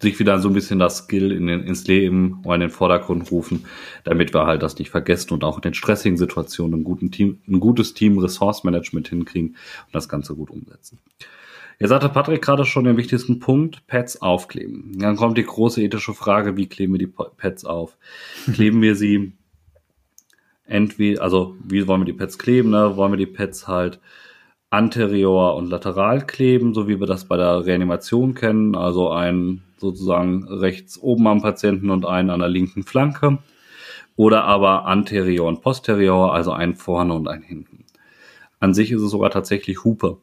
sich 0.00 0.18
wieder 0.18 0.38
so 0.40 0.48
ein 0.48 0.54
bisschen 0.54 0.78
das 0.78 0.98
Skill 0.98 1.30
in 1.32 1.46
den, 1.46 1.62
ins 1.62 1.86
Leben 1.86 2.40
oder 2.44 2.54
in 2.56 2.60
den 2.62 2.70
Vordergrund 2.70 3.30
rufen, 3.30 3.66
damit 4.04 4.32
wir 4.32 4.46
halt 4.46 4.62
das 4.62 4.78
nicht 4.78 4.90
vergessen 4.90 5.34
und 5.34 5.44
auch 5.44 5.56
in 5.56 5.62
den 5.62 5.74
stressigen 5.74 6.16
Situationen 6.16 6.84
ein, 6.84 7.10
Team, 7.10 7.40
ein 7.46 7.60
gutes 7.60 7.94
Team 7.94 8.18
Resource 8.18 8.64
Management 8.64 9.08
hinkriegen 9.08 9.50
und 9.50 9.94
das 9.94 10.08
Ganze 10.08 10.34
gut 10.34 10.50
umsetzen. 10.50 10.98
Jetzt 11.78 11.90
sagte 11.90 12.08
Patrick 12.10 12.42
gerade 12.42 12.66
schon 12.66 12.84
den 12.84 12.96
wichtigsten 12.96 13.40
Punkt, 13.40 13.86
Pads 13.86 14.20
aufkleben. 14.20 14.98
Dann 14.98 15.16
kommt 15.16 15.38
die 15.38 15.44
große 15.44 15.82
ethische 15.82 16.12
Frage, 16.12 16.56
wie 16.56 16.66
kleben 16.66 16.94
wir 16.94 16.98
die 16.98 17.06
Pads 17.06 17.64
auf? 17.64 17.96
Kleben 18.52 18.82
wir 18.82 18.96
sie 18.96 19.32
entweder, 20.66 21.22
also 21.22 21.56
wie 21.64 21.86
wollen 21.86 22.02
wir 22.02 22.06
die 22.06 22.12
Pads 22.12 22.38
kleben? 22.38 22.70
Ne? 22.70 22.96
Wollen 22.96 23.12
wir 23.12 23.16
die 23.16 23.26
Pads 23.26 23.66
halt 23.66 23.98
anterior 24.68 25.56
und 25.56 25.68
lateral 25.68 26.26
kleben, 26.26 26.74
so 26.74 26.86
wie 26.86 27.00
wir 27.00 27.06
das 27.06 27.24
bei 27.24 27.36
der 27.36 27.66
Reanimation 27.66 28.34
kennen, 28.34 28.76
also 28.76 29.10
ein 29.10 29.62
sozusagen 29.80 30.44
rechts 30.44 30.98
oben 30.98 31.26
am 31.26 31.42
Patienten 31.42 31.90
und 31.90 32.06
einen 32.06 32.30
an 32.30 32.40
der 32.40 32.48
linken 32.48 32.82
Flanke. 32.82 33.38
Oder 34.16 34.44
aber 34.44 34.84
anterior 34.84 35.48
und 35.48 35.62
posterior, 35.62 36.34
also 36.34 36.52
einen 36.52 36.76
vorne 36.76 37.14
und 37.14 37.28
einen 37.28 37.42
hinten. 37.42 37.86
An 38.58 38.74
sich 38.74 38.92
ist 38.92 39.00
es 39.00 39.10
sogar 39.10 39.30
tatsächlich 39.30 39.84
Hupe. 39.84 40.18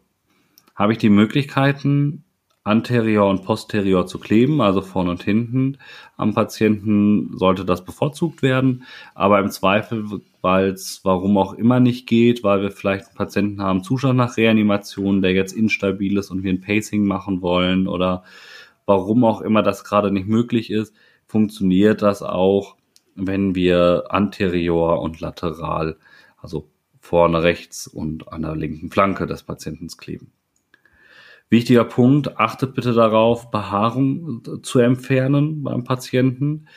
Habe 0.75 0.91
ich 0.91 0.99
die 0.99 1.09
Möglichkeiten, 1.09 2.23
anterior 2.67 3.29
und 3.29 3.43
posterior 3.43 4.05
zu 4.05 4.19
kleben, 4.19 4.61
also 4.61 4.81
vorne 4.81 5.11
und 5.11 5.23
hinten 5.23 5.77
am 6.17 6.33
Patienten, 6.33 7.35
sollte 7.37 7.63
das 7.63 7.83
bevorzugt 7.85 8.41
werden. 8.41 8.83
Aber 9.15 9.39
im 9.39 9.49
Zweifel, 9.49 10.21
weil 10.41 10.69
es 10.69 11.01
warum 11.03 11.37
auch 11.37 11.53
immer 11.53 11.79
nicht 11.79 12.07
geht, 12.07 12.43
weil 12.43 12.61
wir 12.61 12.71
vielleicht 12.71 13.07
einen 13.07 13.15
Patienten 13.15 13.61
haben, 13.61 13.83
Zustand 13.83 14.17
nach 14.17 14.37
Reanimation, 14.37 15.21
der 15.21 15.31
jetzt 15.31 15.53
instabil 15.53 16.17
ist 16.17 16.29
und 16.29 16.43
wir 16.43 16.51
ein 16.51 16.61
Pacing 16.61 17.05
machen 17.05 17.41
wollen 17.41 17.87
oder 17.87 18.23
warum 18.87 19.23
auch 19.23 19.41
immer 19.41 19.61
das 19.61 19.83
gerade 19.83 20.11
nicht 20.11 20.27
möglich 20.27 20.71
ist, 20.71 20.95
funktioniert 21.27 22.01
das 22.01 22.23
auch, 22.23 22.77
wenn 23.13 23.53
wir 23.53 24.05
anterior 24.09 25.01
und 25.01 25.19
lateral, 25.19 25.97
also 26.37 26.69
vorne 26.99 27.43
rechts 27.43 27.85
und 27.87 28.31
an 28.31 28.41
der 28.41 28.55
linken 28.55 28.89
Flanke 28.89 29.27
des 29.27 29.43
Patienten 29.43 29.87
kleben. 29.89 30.31
Wichtiger 31.49 31.85
Punkt, 31.85 32.37
achtet 32.39 32.73
bitte 32.73 32.93
darauf, 32.93 33.51
Behaarung 33.51 34.43
zu 34.63 34.79
entfernen 34.79 35.63
beim 35.63 35.83
Patienten. 35.83 36.67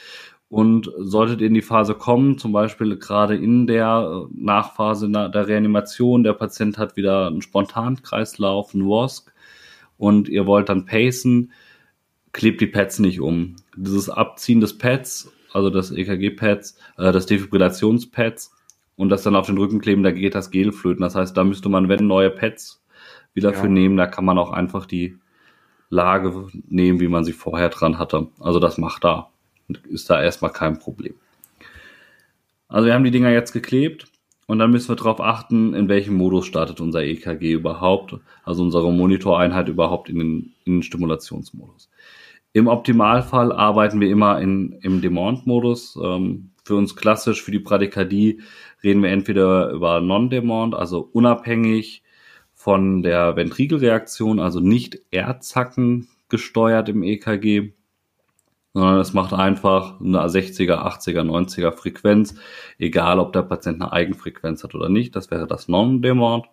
Und 0.48 0.90
solltet 0.98 1.40
ihr 1.40 1.46
in 1.46 1.54
die 1.54 1.62
Phase 1.62 1.94
kommen, 1.94 2.36
zum 2.38 2.50
Beispiel 2.50 2.96
gerade 2.96 3.36
in 3.36 3.68
der 3.68 4.26
Nachphase 4.34 5.08
der 5.08 5.46
Reanimation, 5.46 6.24
der 6.24 6.32
Patient 6.32 6.76
hat 6.76 6.96
wieder 6.96 7.28
einen 7.28 7.40
Spontankreislauf, 7.40 8.74
einen 8.74 8.86
WOSC, 8.86 9.32
und 9.96 10.28
ihr 10.28 10.46
wollt 10.46 10.68
dann 10.68 10.86
pacen, 10.86 11.52
klebt 12.32 12.60
die 12.60 12.66
Pads 12.66 12.98
nicht 12.98 13.20
um. 13.20 13.56
Dieses 13.76 14.08
Abziehen 14.08 14.60
des 14.60 14.78
Pads, 14.78 15.32
also 15.52 15.70
des 15.70 15.90
EKG-Pads, 15.90 16.78
äh, 16.98 17.12
des 17.12 17.26
Defibrillationspads 17.26 18.52
und 18.96 19.08
das 19.08 19.22
dann 19.22 19.36
auf 19.36 19.46
den 19.46 19.58
Rücken 19.58 19.80
kleben, 19.80 20.02
da 20.02 20.10
geht 20.10 20.34
das 20.34 20.50
Gel 20.50 20.72
flöten. 20.72 21.02
Das 21.02 21.14
heißt, 21.14 21.36
da 21.36 21.44
müsste 21.44 21.68
man, 21.68 21.88
wenn 21.88 22.06
neue 22.06 22.30
Pads 22.30 22.82
wieder 23.34 23.52
ja. 23.52 23.58
für 23.58 23.68
nehmen, 23.68 23.96
da 23.96 24.06
kann 24.06 24.24
man 24.24 24.38
auch 24.38 24.52
einfach 24.52 24.86
die 24.86 25.16
Lage 25.88 26.48
nehmen, 26.68 27.00
wie 27.00 27.08
man 27.08 27.24
sie 27.24 27.32
vorher 27.32 27.68
dran 27.68 27.98
hatte. 27.98 28.28
Also 28.38 28.60
das 28.60 28.78
macht 28.78 29.04
da. 29.04 29.30
Ist 29.88 30.10
da 30.10 30.22
erstmal 30.22 30.52
kein 30.52 30.78
Problem. 30.78 31.14
Also 32.68 32.86
wir 32.86 32.94
haben 32.94 33.04
die 33.04 33.10
Dinger 33.10 33.30
jetzt 33.30 33.52
geklebt 33.52 34.06
und 34.46 34.58
dann 34.58 34.70
müssen 34.70 34.88
wir 34.88 34.96
darauf 34.96 35.20
achten, 35.20 35.74
in 35.74 35.88
welchem 35.88 36.14
Modus 36.14 36.46
startet 36.46 36.80
unser 36.80 37.02
EKG 37.02 37.52
überhaupt, 37.52 38.16
also 38.44 38.62
unsere 38.62 38.92
Monitoreinheit 38.92 39.68
überhaupt 39.68 40.08
in 40.08 40.18
den, 40.18 40.52
in 40.64 40.74
den 40.74 40.82
Stimulationsmodus. 40.82 41.88
Im 42.52 42.66
Optimalfall 42.66 43.52
arbeiten 43.52 44.00
wir 44.00 44.10
immer 44.10 44.40
in, 44.40 44.72
im 44.82 45.00
Demand-Modus. 45.00 45.96
Ähm, 46.02 46.50
für 46.64 46.74
uns 46.74 46.96
klassisch, 46.96 47.42
für 47.42 47.52
die 47.52 47.58
Bradykardie 47.60 48.40
reden 48.82 49.02
wir 49.02 49.10
entweder 49.10 49.70
über 49.70 50.00
Non-Demand, 50.00 50.74
also 50.74 51.08
unabhängig 51.12 52.02
von 52.54 53.02
der 53.02 53.36
Ventrikelreaktion, 53.36 54.40
also 54.40 54.60
nicht 54.60 55.00
Erdzacken 55.10 56.08
gesteuert 56.28 56.88
im 56.88 57.02
EKG, 57.02 57.72
sondern 58.74 59.00
es 59.00 59.12
macht 59.14 59.32
einfach 59.32 60.00
eine 60.00 60.18
60er, 60.18 60.84
80er, 60.84 61.22
90er 61.22 61.72
Frequenz, 61.72 62.34
egal 62.78 63.18
ob 63.18 63.32
der 63.32 63.42
Patient 63.42 63.80
eine 63.80 63.92
Eigenfrequenz 63.92 64.62
hat 64.62 64.74
oder 64.74 64.88
nicht. 64.88 65.16
Das 65.16 65.30
wäre 65.30 65.46
das 65.46 65.68
Non-Demand. 65.68 66.46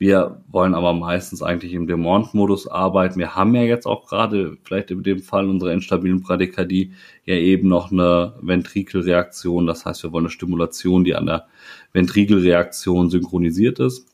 Wir 0.00 0.42
wollen 0.48 0.74
aber 0.74 0.94
meistens 0.94 1.42
eigentlich 1.42 1.74
im 1.74 1.86
Demont-Modus 1.86 2.66
arbeiten. 2.66 3.18
Wir 3.18 3.34
haben 3.34 3.54
ja 3.54 3.64
jetzt 3.64 3.84
auch 3.84 4.06
gerade, 4.06 4.56
vielleicht 4.62 4.90
in 4.90 5.02
dem 5.02 5.18
Fall 5.18 5.46
unserer 5.46 5.74
instabilen 5.74 6.22
Bradykardie, 6.22 6.94
ja 7.26 7.34
eben 7.34 7.68
noch 7.68 7.92
eine 7.92 8.34
Ventrikelreaktion. 8.40 9.66
Das 9.66 9.84
heißt, 9.84 10.02
wir 10.02 10.10
wollen 10.10 10.24
eine 10.24 10.30
Stimulation, 10.30 11.04
die 11.04 11.14
an 11.14 11.26
der 11.26 11.48
Ventrikelreaktion 11.92 13.10
synchronisiert 13.10 13.78
ist. 13.78 14.06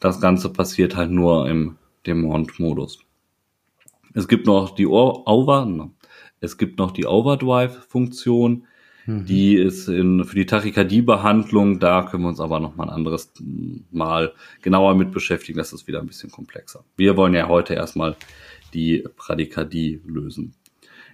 Das 0.00 0.20
Ganze 0.20 0.52
passiert 0.52 0.96
halt 0.96 1.12
nur 1.12 1.48
im 1.48 1.76
Demont-Modus. 2.04 2.98
Es 4.12 4.26
gibt 4.26 4.48
noch 4.48 4.74
die 4.74 4.88
Over, 4.88 5.88
es 6.40 6.58
gibt 6.58 6.80
noch 6.80 6.90
die 6.90 7.06
Overdrive-Funktion 7.06 8.66
Mhm. 9.06 9.26
Die 9.26 9.56
ist 9.56 9.88
in, 9.88 10.24
für 10.24 10.36
die 10.36 10.46
Tachykardie-Behandlung, 10.46 11.78
da 11.80 12.02
können 12.02 12.22
wir 12.22 12.28
uns 12.30 12.40
aber 12.40 12.60
noch 12.60 12.76
mal 12.76 12.84
ein 12.84 12.94
anderes 12.94 13.32
Mal 13.90 14.32
genauer 14.62 14.94
mit 14.94 15.12
beschäftigen. 15.12 15.58
Das 15.58 15.72
ist 15.72 15.86
wieder 15.86 16.00
ein 16.00 16.06
bisschen 16.06 16.30
komplexer. 16.30 16.84
Wir 16.96 17.16
wollen 17.16 17.34
ja 17.34 17.48
heute 17.48 17.74
erstmal 17.74 18.16
die 18.72 19.04
Bradykardie 19.16 20.00
lösen. 20.06 20.54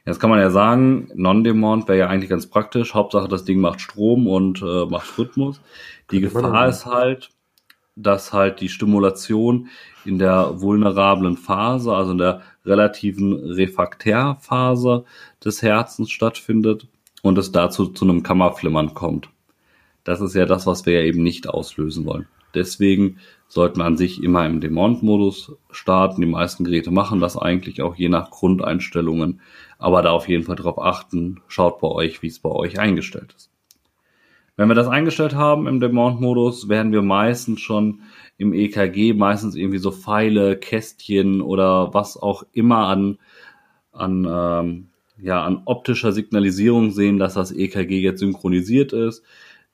Jetzt 0.07 0.19
kann 0.19 0.31
man 0.31 0.39
ja 0.39 0.51
sagen, 0.51 1.11
Non-Demand 1.15 1.87
wäre 1.87 1.99
ja 1.99 2.07
eigentlich 2.09 2.31
ganz 2.31 2.47
praktisch. 2.47 2.95
Hauptsache, 2.95 3.29
das 3.29 3.45
Ding 3.45 3.61
macht 3.61 3.81
Strom 3.81 4.27
und 4.27 4.63
äh, 4.63 4.87
macht 4.87 5.19
Rhythmus. 5.19 5.61
Die 6.11 6.21
Gefahr 6.21 6.69
ist 6.69 6.87
halt, 6.87 7.31
dass 7.97 8.33
halt 8.33 8.61
die 8.61 8.71
Stimulation 8.71 9.69
in 10.07 10.19
der 10.19 10.61
vulnerablen 10.61 11.37
Phase, 11.37 11.93
also 11.93 12.13
in 12.13 12.19
der 12.19 12.41
relativen 12.65 13.35
Refraktärphase 13.35 15.05
des 15.45 15.61
Herzens 15.61 16.11
stattfindet 16.11 16.89
und 17.23 17.39
es 17.39 17.53
dazu 17.53 17.87
zu 17.87 18.05
einem 18.05 18.23
Kammerflimmern 18.23 18.95
kommt. 18.95 19.29
Das 20.05 20.21
ist 20.21 20.35
ja 20.35 20.47
das, 20.47 20.67
was 20.67 20.87
wir 20.87 20.95
ja 20.95 21.03
eben 21.03 21.23
nicht 21.23 21.49
auslösen 21.49 22.07
wollen. 22.07 22.27
Deswegen 22.55 23.19
sollte 23.47 23.79
man 23.79 23.89
an 23.89 23.97
sich 23.97 24.23
immer 24.23 24.47
im 24.47 24.61
Demont-Modus 24.61 25.53
starten. 25.71 26.21
Die 26.21 26.27
meisten 26.27 26.65
Geräte 26.65 26.91
machen 26.91 27.21
das 27.21 27.37
eigentlich 27.37 27.83
auch 27.83 27.95
je 27.97 28.09
nach 28.09 28.31
Grundeinstellungen. 28.31 29.41
Aber 29.79 30.03
da 30.03 30.11
auf 30.11 30.29
jeden 30.29 30.45
Fall 30.45 30.57
drauf 30.57 30.81
achten, 30.81 31.41
schaut 31.49 31.81
bei 31.81 31.89
euch, 31.89 32.23
wie 32.23 32.29
es 32.29 32.39
bei 32.39 32.51
euch 32.51 32.79
eingestellt 32.79 33.35
ist. 33.37 33.51
Wenn 34.57 34.69
wir 34.69 34.75
das 34.75 34.89
eingestellt 34.89 35.35
haben 35.35 35.67
im 35.67 35.81
Demont-Modus, 35.81 36.69
werden 36.69 36.93
wir 36.93 37.03
meistens 37.03 37.61
schon 37.61 38.03
im 38.37 38.53
EKG 38.53 39.15
meistens 39.15 39.55
irgendwie 39.55 39.79
so 39.79 39.91
Pfeile, 39.91 40.57
Kästchen 40.57 41.41
oder 41.41 41.95
was 41.95 42.17
auch 42.17 42.43
immer 42.53 42.89
an, 42.89 43.19
an, 43.93 44.27
ähm, 44.29 44.90
ja, 45.23 45.45
an 45.45 45.63
optischer 45.65 46.13
Signalisierung 46.13 46.91
sehen, 46.91 47.19
dass 47.19 47.35
das 47.35 47.53
EKG 47.53 48.01
jetzt 48.01 48.21
synchronisiert 48.21 48.93
ist. 48.93 49.23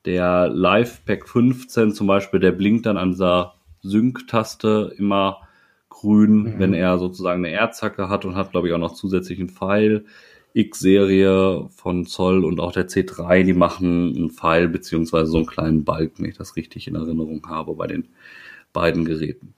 Der 0.05 0.49
Live 0.49 1.05
Pack 1.05 1.29
15 1.29 1.93
zum 1.93 2.07
Beispiel, 2.07 2.41
der 2.41 2.53
blinkt 2.53 2.87
dann 2.87 2.97
an 2.97 3.11
dieser 3.11 3.55
Sync-Taste 3.83 4.95
immer 4.97 5.41
grün, 5.89 6.43
mhm. 6.43 6.59
wenn 6.59 6.75
er 6.75 6.99
sozusagen 6.99 7.45
eine 7.45 7.55
Erdzacke 7.55 8.09
hat 8.09 8.25
und 8.25 8.37
hat, 8.37 8.53
glaube 8.53 8.69
ich, 8.69 8.75
auch 8.75 8.79
noch 8.79 8.95
zusätzlichen 8.95 9.49
Pfeil. 9.49 10.05
X-Serie 10.53 11.69
von 11.69 12.07
Zoll 12.07 12.43
und 12.43 12.61
auch 12.61 12.73
der 12.73 12.89
C3, 12.89 13.43
die 13.43 13.53
machen 13.53 14.17
einen 14.17 14.31
Pfeil 14.31 14.69
beziehungsweise 14.69 15.31
so 15.31 15.37
einen 15.37 15.47
kleinen 15.47 15.85
Balk, 15.85 16.13
wenn 16.17 16.31
ich 16.31 16.39
das 16.39 16.57
richtig 16.57 16.89
in 16.89 16.95
Erinnerung 16.95 17.47
habe 17.47 17.75
bei 17.75 17.87
den 17.87 18.09
beiden 18.73 19.05
Geräten. 19.05 19.56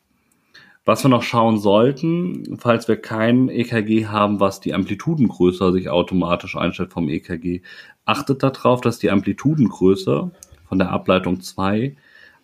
Was 0.89 1.05
wir 1.05 1.11
noch 1.11 1.23
schauen 1.23 1.59
sollten, 1.59 2.57
falls 2.57 2.89
wir 2.89 2.97
kein 2.97 3.51
EKG 3.51 4.07
haben, 4.07 4.41
was 4.41 4.61
die 4.61 4.73
Amplitudengröße 4.73 5.71
sich 5.71 5.91
automatisch 5.91 6.57
einstellt 6.57 6.95
vom 6.95 7.11
EKG, 7.11 7.61
achtet 8.07 8.43
darauf, 8.43 8.81
dass 8.81 8.99
die 8.99 9.11
Amplitudengröße 9.11 10.31
von 10.67 10.79
der 10.79 10.89
Ableitung 10.89 11.43
2 11.43 11.95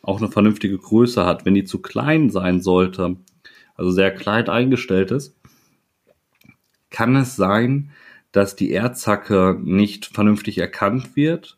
auch 0.03 0.19
eine 0.21 0.31
vernünftige 0.31 0.77
Größe 0.77 1.25
hat. 1.25 1.47
Wenn 1.47 1.55
die 1.55 1.65
zu 1.65 1.81
klein 1.81 2.29
sein 2.29 2.61
sollte, 2.61 3.17
also 3.77 3.91
sehr 3.91 4.11
klein 4.11 4.47
eingestellt 4.51 5.11
ist, 5.11 5.35
kann 6.91 7.17
es 7.17 7.37
sein, 7.37 7.93
dass 8.31 8.57
die 8.57 8.73
Erdzacke 8.73 9.59
nicht 9.65 10.05
vernünftig 10.05 10.59
erkannt 10.59 11.17
wird 11.17 11.57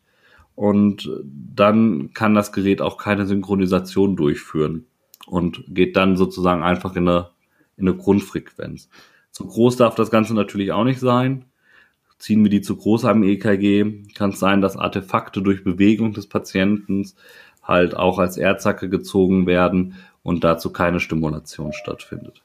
und 0.55 1.09
dann 1.25 2.13
kann 2.13 2.33
das 2.33 2.53
Gerät 2.53 2.81
auch 2.81 2.97
keine 2.97 3.25
Synchronisation 3.25 4.15
durchführen 4.15 4.85
und 5.27 5.63
geht 5.67 5.95
dann 5.95 6.17
sozusagen 6.17 6.63
einfach 6.63 6.95
in 6.95 7.07
eine, 7.07 7.29
in 7.75 7.87
eine 7.87 7.97
Grundfrequenz. 7.97 8.89
Zu 9.31 9.45
groß 9.45 9.75
darf 9.77 9.93
das 9.95 10.09
Ganze 10.09 10.33
natürlich 10.33 10.71
auch 10.71 10.83
nicht 10.83 10.99
sein. 10.99 11.45
Ziehen 12.17 12.43
wir 12.43 12.49
die 12.49 12.61
zu 12.61 12.75
groß 12.75 13.05
am 13.05 13.21
EKG, 13.21 14.13
kann 14.15 14.31
es 14.31 14.39
sein, 14.39 14.61
dass 14.61 14.75
Artefakte 14.75 15.43
durch 15.43 15.63
Bewegung 15.63 16.13
des 16.13 16.27
Patienten 16.27 17.07
halt 17.61 17.95
auch 17.95 18.17
als 18.17 18.37
Erdzacke 18.37 18.89
gezogen 18.89 19.45
werden 19.45 19.95
und 20.23 20.43
dazu 20.43 20.71
keine 20.71 20.99
Stimulation 20.99 21.73
stattfindet. 21.73 22.41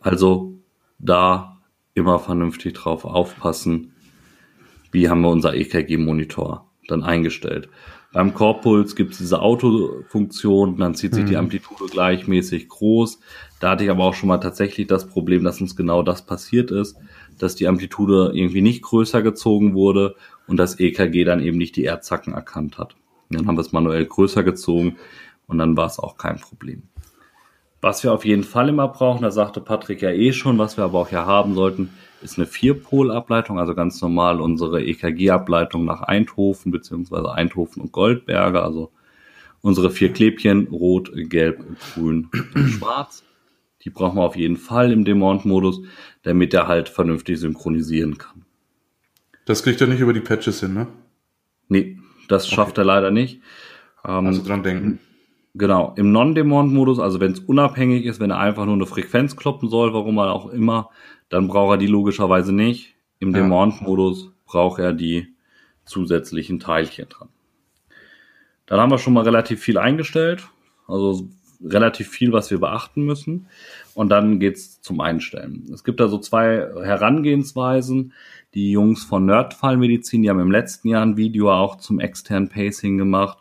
Also 0.00 0.54
da 0.98 1.58
immer 1.94 2.18
vernünftig 2.18 2.74
drauf 2.74 3.04
aufpassen, 3.04 3.92
wie 4.90 5.08
haben 5.08 5.20
wir 5.20 5.30
unser 5.30 5.54
EKG-Monitor 5.54 6.66
dann 6.88 7.02
eingestellt. 7.02 7.68
Beim 8.12 8.32
Korpuls 8.32 8.96
gibt 8.96 9.12
es 9.12 9.18
diese 9.18 9.42
Autofunktion, 9.42 10.78
dann 10.78 10.94
zieht 10.94 11.14
sich 11.14 11.24
mhm. 11.24 11.28
die 11.28 11.36
Amplitude 11.36 11.86
gleichmäßig 11.90 12.68
groß. 12.68 13.20
Da 13.60 13.70
hatte 13.70 13.84
ich 13.84 13.90
aber 13.90 14.04
auch 14.04 14.14
schon 14.14 14.28
mal 14.28 14.38
tatsächlich 14.38 14.86
das 14.86 15.06
Problem, 15.06 15.44
dass 15.44 15.60
uns 15.60 15.76
genau 15.76 16.02
das 16.02 16.22
passiert 16.22 16.70
ist, 16.70 16.96
dass 17.38 17.56
die 17.56 17.68
Amplitude 17.68 18.32
irgendwie 18.34 18.62
nicht 18.62 18.82
größer 18.82 19.22
gezogen 19.22 19.74
wurde 19.74 20.14
und 20.46 20.56
das 20.56 20.80
EKG 20.80 21.24
dann 21.24 21.40
eben 21.40 21.58
nicht 21.58 21.76
die 21.76 21.84
Erdzacken 21.84 22.32
erkannt 22.32 22.78
hat. 22.78 22.96
Dann 23.30 23.46
haben 23.46 23.56
wir 23.56 23.62
es 23.62 23.72
manuell 23.72 24.06
größer 24.06 24.42
gezogen 24.42 24.96
und 25.46 25.58
dann 25.58 25.76
war 25.76 25.86
es 25.86 25.98
auch 25.98 26.16
kein 26.16 26.38
Problem. 26.38 26.84
Was 27.80 28.02
wir 28.02 28.12
auf 28.12 28.24
jeden 28.24 28.44
Fall 28.44 28.68
immer 28.68 28.88
brauchen, 28.88 29.22
da 29.22 29.30
sagte 29.30 29.60
Patrick 29.60 30.02
ja 30.02 30.10
eh 30.10 30.32
schon, 30.32 30.58
was 30.58 30.76
wir 30.76 30.84
aber 30.84 30.98
auch 30.98 31.10
ja 31.10 31.26
haben 31.26 31.54
sollten, 31.54 31.90
ist 32.22 32.38
eine 32.38 32.46
Vierpol-Ableitung, 32.46 33.58
also 33.58 33.74
ganz 33.74 34.00
normal 34.00 34.40
unsere 34.40 34.82
EKG-Ableitung 34.82 35.84
nach 35.84 36.02
Eindhoven 36.02 36.72
beziehungsweise 36.72 37.32
Eindhoven 37.32 37.82
und 37.82 37.92
Goldberge, 37.92 38.62
also 38.62 38.90
unsere 39.60 39.90
vier 39.90 40.12
Klebchen, 40.12 40.68
rot, 40.68 41.10
gelb, 41.14 41.64
grün 41.94 42.28
und 42.54 42.68
schwarz. 42.68 43.24
Die 43.82 43.90
brauchen 43.90 44.16
wir 44.16 44.24
auf 44.24 44.36
jeden 44.36 44.56
Fall 44.56 44.92
im 44.92 45.04
Demont-Modus, 45.04 45.82
damit 46.22 46.52
er 46.54 46.66
halt 46.66 46.88
vernünftig 46.88 47.38
synchronisieren 47.38 48.18
kann. 48.18 48.44
Das 49.44 49.62
kriegt 49.62 49.80
er 49.80 49.86
nicht 49.86 50.00
über 50.00 50.12
die 50.12 50.20
Patches 50.20 50.60
hin, 50.60 50.74
ne? 50.74 50.88
Nee, 51.68 51.98
das 52.28 52.48
schafft 52.48 52.72
okay. 52.72 52.80
er 52.80 52.84
leider 52.84 53.10
nicht. 53.10 53.40
Ähm, 54.04 54.26
also 54.26 54.42
dran 54.42 54.62
denken. 54.62 54.98
Genau, 55.54 55.94
im 55.96 56.12
Non-Demont-Modus, 56.12 56.98
also 56.98 57.18
wenn 57.20 57.32
es 57.32 57.40
unabhängig 57.40 58.04
ist, 58.04 58.20
wenn 58.20 58.30
er 58.30 58.38
einfach 58.38 58.66
nur 58.66 58.74
eine 58.74 58.86
Frequenz 58.86 59.36
kloppen 59.36 59.70
soll, 59.70 59.94
warum 59.94 60.18
er 60.18 60.32
auch 60.32 60.50
immer, 60.50 60.90
dann 61.28 61.48
braucht 61.48 61.74
er 61.74 61.78
die 61.78 61.86
logischerweise 61.86 62.52
nicht. 62.52 62.94
Im 63.18 63.34
ja. 63.34 63.42
Demont-Modus 63.42 64.32
braucht 64.44 64.78
er 64.78 64.92
die 64.92 65.28
zusätzlichen 65.84 66.60
Teilchen 66.60 67.08
dran. 67.08 67.28
Dann 68.66 68.80
haben 68.80 68.90
wir 68.90 68.98
schon 68.98 69.12
mal 69.12 69.24
relativ 69.24 69.60
viel 69.60 69.78
eingestellt, 69.78 70.48
also 70.88 71.28
relativ 71.64 72.08
viel, 72.08 72.32
was 72.32 72.50
wir 72.50 72.58
beachten 72.58 73.04
müssen. 73.04 73.46
Und 73.94 74.10
dann 74.10 74.40
geht's 74.40 74.80
zum 74.80 75.00
Einstellen. 75.00 75.66
Es 75.72 75.84
gibt 75.84 76.00
da 76.00 76.08
so 76.08 76.18
zwei 76.18 76.68
Herangehensweisen. 76.82 78.12
Die 78.54 78.72
Jungs 78.72 79.04
von 79.04 79.26
Nerdfallmedizin, 79.26 80.22
die 80.22 80.30
haben 80.30 80.40
im 80.40 80.50
letzten 80.50 80.88
Jahr 80.88 81.02
ein 81.02 81.16
Video 81.16 81.52
auch 81.52 81.76
zum 81.76 82.00
externen 82.00 82.48
Pacing 82.48 82.98
gemacht. 82.98 83.38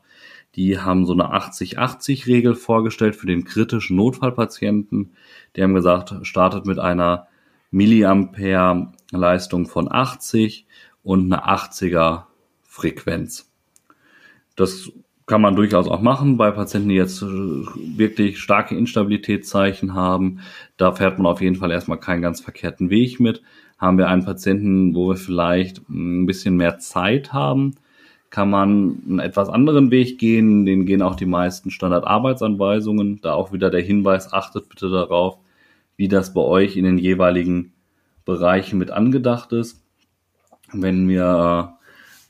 Die 0.56 0.80
haben 0.80 1.06
so 1.06 1.13
eine 1.13 1.34
80-80-Regel 1.34 2.56
vorgestellt 2.56 3.15
für 3.15 3.28
den 3.28 3.43
kritischen 3.43 3.98
Notfallpatienten. 3.98 5.12
Die 5.56 5.63
haben 5.63 5.74
gesagt, 5.74 6.13
startet 6.24 6.65
mit 6.65 6.80
einer 6.80 7.28
Milliampere 7.75 8.93
Leistung 9.11 9.65
von 9.65 9.91
80 9.91 10.65
und 11.03 11.25
eine 11.25 11.45
80er 11.45 12.23
Frequenz. 12.63 13.51
Das 14.55 14.93
kann 15.25 15.41
man 15.41 15.57
durchaus 15.57 15.89
auch 15.89 15.99
machen 15.99 16.38
bei 16.38 16.51
Patienten, 16.51 16.88
die 16.88 16.95
jetzt 16.95 17.21
wirklich 17.21 18.39
starke 18.39 18.77
Instabilitätszeichen 18.77 19.93
haben. 19.93 20.39
Da 20.77 20.93
fährt 20.93 21.19
man 21.19 21.29
auf 21.29 21.41
jeden 21.41 21.57
Fall 21.57 21.69
erstmal 21.69 21.99
keinen 21.99 22.21
ganz 22.21 22.39
verkehrten 22.39 22.89
Weg 22.89 23.19
mit. 23.19 23.41
Haben 23.77 23.97
wir 23.97 24.07
einen 24.07 24.23
Patienten, 24.23 24.95
wo 24.95 25.09
wir 25.09 25.17
vielleicht 25.17 25.81
ein 25.89 26.25
bisschen 26.25 26.55
mehr 26.55 26.79
Zeit 26.79 27.33
haben, 27.33 27.75
kann 28.29 28.49
man 28.49 29.01
einen 29.05 29.19
etwas 29.19 29.49
anderen 29.49 29.91
Weg 29.91 30.17
gehen. 30.17 30.65
Den 30.65 30.85
gehen 30.85 31.01
auch 31.01 31.15
die 31.15 31.25
meisten 31.25 31.71
Standardarbeitsanweisungen. 31.71 33.19
Da 33.21 33.33
auch 33.33 33.51
wieder 33.51 33.69
der 33.69 33.81
Hinweis, 33.81 34.31
achtet 34.31 34.69
bitte 34.69 34.89
darauf, 34.89 35.39
wie 35.97 36.08
das 36.08 36.34
bei 36.34 36.41
euch 36.41 36.77
in 36.77 36.86
den 36.86 36.97
jeweiligen 36.97 37.73
Bereichen 38.25 38.77
mit 38.79 38.91
angedacht 38.91 39.51
ist. 39.53 39.81
Wenn 40.71 41.08
wir, 41.08 41.77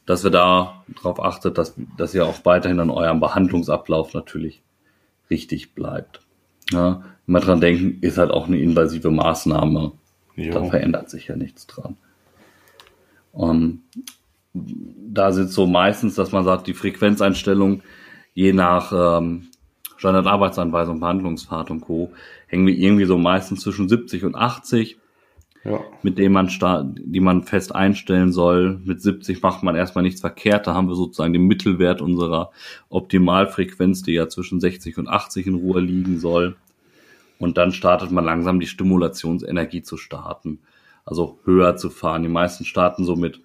dass 0.05 0.23
wir 0.23 0.31
da 0.31 0.83
darauf 0.87 1.19
achtet, 1.19 1.57
dass, 1.57 1.75
dass 1.97 2.13
ihr 2.13 2.25
auch 2.25 2.43
weiterhin 2.43 2.79
an 2.79 2.89
eurem 2.89 3.19
Behandlungsablauf 3.19 4.13
natürlich 4.13 4.61
richtig 5.29 5.73
bleibt. 5.73 6.21
Ja, 6.71 7.03
immer 7.27 7.39
dran 7.39 7.61
denken, 7.61 7.99
ist 8.01 8.17
halt 8.17 8.31
auch 8.31 8.47
eine 8.47 8.59
invasive 8.59 9.11
Maßnahme. 9.11 9.93
Jo. 10.35 10.53
Da 10.53 10.63
verändert 10.65 11.09
sich 11.09 11.27
ja 11.27 11.35
nichts 11.35 11.67
dran. 11.67 11.95
Und 13.31 13.83
da 14.53 15.31
sind 15.31 15.49
so 15.49 15.67
meistens, 15.67 16.15
dass 16.15 16.31
man 16.31 16.43
sagt, 16.43 16.67
die 16.67 16.73
Frequenzeinstellung 16.73 17.81
je 18.33 18.53
nach 18.53 18.91
ähm, 18.93 19.47
Standardarbeitsanweisung, 19.97 20.99
Behandlungsfahrt 20.99 21.71
und 21.71 21.81
Co. 21.81 22.11
hängen 22.47 22.67
wir 22.67 22.75
irgendwie 22.75 23.05
so 23.05 23.17
meistens 23.17 23.61
zwischen 23.61 23.89
70 23.89 24.23
und 24.25 24.35
80, 24.35 24.97
ja. 25.63 25.79
mit 26.03 26.17
dem 26.17 26.33
man 26.33 26.49
die 26.97 27.19
man 27.19 27.43
fest 27.43 27.73
einstellen 27.73 28.31
soll. 28.31 28.79
Mit 28.83 29.01
70 29.01 29.41
macht 29.41 29.63
man 29.63 29.75
erstmal 29.75 30.03
nichts 30.03 30.21
verkehrt. 30.21 30.67
Da 30.67 30.73
haben 30.73 30.87
wir 30.87 30.95
sozusagen 30.95 31.33
den 31.33 31.47
Mittelwert 31.47 32.01
unserer 32.01 32.51
Optimalfrequenz, 32.89 34.03
die 34.03 34.13
ja 34.13 34.27
zwischen 34.27 34.59
60 34.59 34.97
und 34.97 35.07
80 35.07 35.47
in 35.47 35.55
Ruhe 35.55 35.81
liegen 35.81 36.19
soll. 36.19 36.55
Und 37.39 37.57
dann 37.57 37.71
startet 37.71 38.11
man 38.11 38.23
langsam 38.25 38.59
die 38.59 38.67
Stimulationsenergie 38.67 39.81
zu 39.81 39.97
starten. 39.97 40.59
Also 41.03 41.39
höher 41.43 41.75
zu 41.75 41.89
fahren. 41.89 42.23
Die 42.23 42.29
meisten 42.29 42.65
starten 42.65 43.05
so 43.05 43.15
mit 43.15 43.41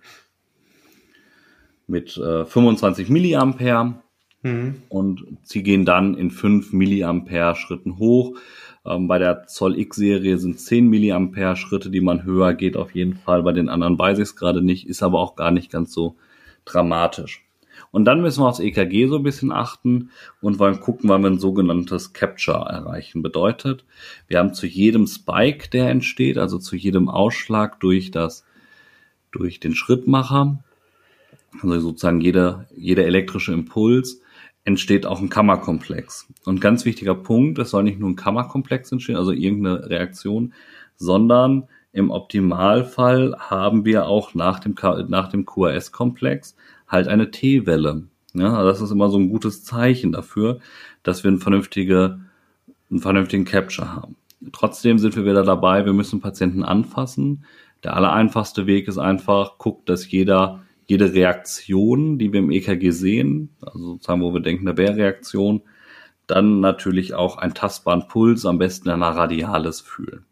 mit 1.91 2.17
äh, 2.17 2.47
25 2.47 3.11
Milliampere 3.11 3.95
mhm. 4.43 4.77
und 4.89 5.39
sie 5.43 5.63
gehen 5.63 5.85
dann 5.85 6.15
in 6.15 6.31
5 6.31 6.73
Milliampere 6.73 7.57
Schritten 7.57 7.99
hoch. 7.99 8.39
Ähm, 8.85 9.09
bei 9.09 9.19
der 9.19 9.47
Zoll 9.47 9.79
X-Serie 9.79 10.39
sind 10.39 10.61
10 10.61 10.89
Milliampere 10.89 11.57
Schritte, 11.57 11.91
die 11.91 12.01
man 12.01 12.25
höher 12.25 12.55
geht 12.55 12.77
auf 12.77 12.95
jeden 12.95 13.15
Fall. 13.15 13.43
Bei 13.43 13.53
den 13.53 13.69
anderen 13.69 13.99
weiß 13.99 14.19
ich 14.19 14.25
es 14.25 14.37
gerade 14.37 14.63
nicht, 14.63 14.87
ist 14.89 15.03
aber 15.03 15.19
auch 15.21 15.37
gar 15.37 15.51
nicht 15.51 15.71
ganz 15.71 15.93
so 15.93 16.17
dramatisch. 16.65 17.45
Und 17.91 18.05
dann 18.05 18.21
müssen 18.21 18.43
wir 18.43 18.49
aufs 18.49 18.61
EKG 18.61 19.07
so 19.07 19.17
ein 19.17 19.23
bisschen 19.23 19.53
achten 19.53 20.11
und 20.41 20.59
wollen 20.59 20.81
gucken, 20.81 21.09
wann 21.09 21.23
wir 21.23 21.31
ein 21.31 21.39
sogenanntes 21.39 22.13
Capture 22.13 22.69
erreichen. 22.69 23.23
Bedeutet, 23.23 23.85
wir 24.29 24.39
haben 24.39 24.55
zu 24.55 24.67
jedem 24.67 25.07
Spike, 25.07 25.71
der 25.71 25.91
entsteht, 25.91 26.39
also 26.39 26.59
zu 26.59 26.77
jedem 26.77 27.09
Ausschlag 27.09 27.81
durch 27.81 28.11
das, 28.11 28.45
durch 29.33 29.61
den 29.61 29.75
Schrittmacher, 29.75 30.63
also 31.63 31.81
sozusagen 31.81 32.21
jeder, 32.21 32.67
jeder 32.77 33.07
elektrische 33.07 33.53
Impuls 33.53 34.21
entsteht 34.65 35.07
auch 35.07 35.21
ein 35.21 35.31
Kammerkomplex. 35.31 36.29
Und 36.45 36.61
ganz 36.61 36.85
wichtiger 36.85 37.15
Punkt, 37.15 37.59
es 37.59 37.71
soll 37.71 37.83
nicht 37.83 37.99
nur 37.99 38.11
ein 38.11 38.17
Kammerkomplex 38.17 38.93
entstehen, 38.93 39.17
also 39.17 39.33
irgendeine 39.33 39.89
Reaktion, 39.89 40.53
sondern 40.97 41.69
im 41.93 42.11
Optimalfall 42.11 43.35
haben 43.39 43.85
wir 43.85 44.07
auch 44.07 44.35
nach 44.35 44.61
dem, 44.61 44.75
nach 45.09 45.29
dem 45.29 45.45
QRS-Komplex 45.45 46.57
halt 46.87 47.09
eine 47.09 47.31
T-Welle. 47.31 48.05
Ja, 48.35 48.55
also 48.55 48.69
das 48.71 48.81
ist 48.81 48.91
immer 48.93 49.11
so 49.11 49.19
ein 49.19 49.31
gutes 49.31 49.65
Zeichen 49.65 50.13
dafür, 50.13 50.61
dass 51.03 51.25
wir 51.25 51.31
eine 51.31 51.41
vernünftige, 51.41 52.21
einen 52.91 53.01
vernünftigen 53.01 53.45
Capture 53.45 53.95
haben. 53.95 54.17
Trotzdem 54.53 54.99
sind 54.99 55.17
wir 55.17 55.25
wieder 55.25 55.43
dabei, 55.43 55.85
wir 55.85 55.93
müssen 55.93 56.21
Patienten 56.21 56.63
anfassen. 56.63 57.45
Der 57.83 57.97
allereinfachste 57.97 58.67
Weg 58.67 58.89
ist 58.89 58.99
einfach, 58.99 59.59
guckt, 59.59 59.89
dass 59.89 60.11
jeder, 60.11 60.63
jede 60.91 61.15
Reaktion, 61.15 62.19
die 62.19 62.33
wir 62.33 62.41
im 62.41 62.51
EKG 62.51 62.91
sehen, 62.91 63.51
also 63.61 63.93
sozusagen, 63.93 64.23
wo 64.23 64.35
wir 64.35 64.41
denken, 64.41 64.67
eine 64.67 64.75
Bärreaktion, 64.75 65.63
dann 66.27 66.59
natürlich 66.59 67.15
auch 67.15 67.39
einen 67.39 67.55
tastbaren 67.55 68.09
Puls, 68.09 68.45
am 68.45 68.59
besten 68.59 68.91
einer 68.91 69.11
Radiales 69.11 69.81
fühlen. 69.81 70.27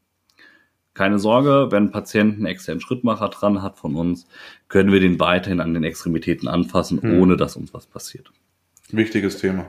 Keine 0.95 1.21
Sorge, 1.21 1.69
wenn 1.71 1.85
ein 1.85 1.91
Patient 1.93 2.35
einen 2.35 2.47
externen 2.47 2.81
Schrittmacher 2.81 3.29
dran 3.29 3.63
hat 3.63 3.79
von 3.79 3.95
uns, 3.95 4.27
können 4.67 4.91
wir 4.91 4.99
den 4.99 5.21
weiterhin 5.21 5.61
an 5.61 5.75
den 5.75 5.85
Extremitäten 5.85 6.49
anfassen, 6.49 7.01
hm. 7.01 7.21
ohne 7.21 7.37
dass 7.37 7.55
uns 7.55 7.73
was 7.73 7.87
passiert. 7.87 8.33
Wichtiges 8.91 9.39
Thema. 9.39 9.67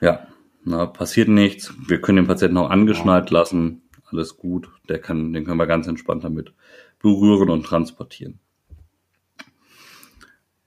Ja, 0.00 0.26
na, 0.64 0.86
passiert 0.86 1.28
nichts. 1.28 1.74
Wir 1.86 2.00
können 2.00 2.16
den 2.16 2.26
Patienten 2.26 2.56
auch 2.56 2.70
angeschnallt 2.70 3.30
lassen. 3.30 3.82
Alles 4.06 4.38
gut. 4.38 4.70
Der 4.88 4.98
kann, 4.98 5.34
den 5.34 5.44
können 5.44 5.58
wir 5.58 5.66
ganz 5.66 5.86
entspannt 5.86 6.24
damit 6.24 6.54
berühren 7.00 7.50
und 7.50 7.66
transportieren. 7.66 8.40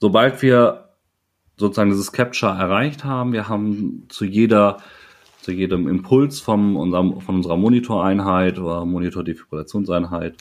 Sobald 0.04 0.42
wir 0.42 0.90
sozusagen 1.56 1.92
dieses 1.92 2.12
Capture 2.12 2.52
erreicht 2.52 3.06
haben, 3.06 3.32
wir 3.32 3.48
haben 3.48 4.04
zu 4.10 4.26
jeder 4.26 4.80
zu 5.40 5.54
jedem 5.54 5.88
Impuls 5.88 6.42
vom, 6.42 6.76
unserem, 6.76 7.22
von 7.22 7.36
unserer 7.36 7.56
Monitoreinheit 7.56 8.60
oder 8.60 8.84
Monitordefibrillationseinheit 8.84 10.36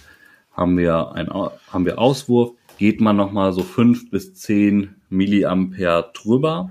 haben 0.51 0.77
wir 0.77 1.12
ein, 1.12 1.29
haben 1.31 1.87
wir 1.87 2.01
Auswurf, 2.01 2.51
geht 2.77 3.01
man 3.01 3.14
nochmal 3.14 3.53
so 3.53 3.62
fünf 3.62 4.11
bis 4.11 4.35
zehn 4.35 4.96
Milliampere 5.11 6.11
drüber 6.12 6.70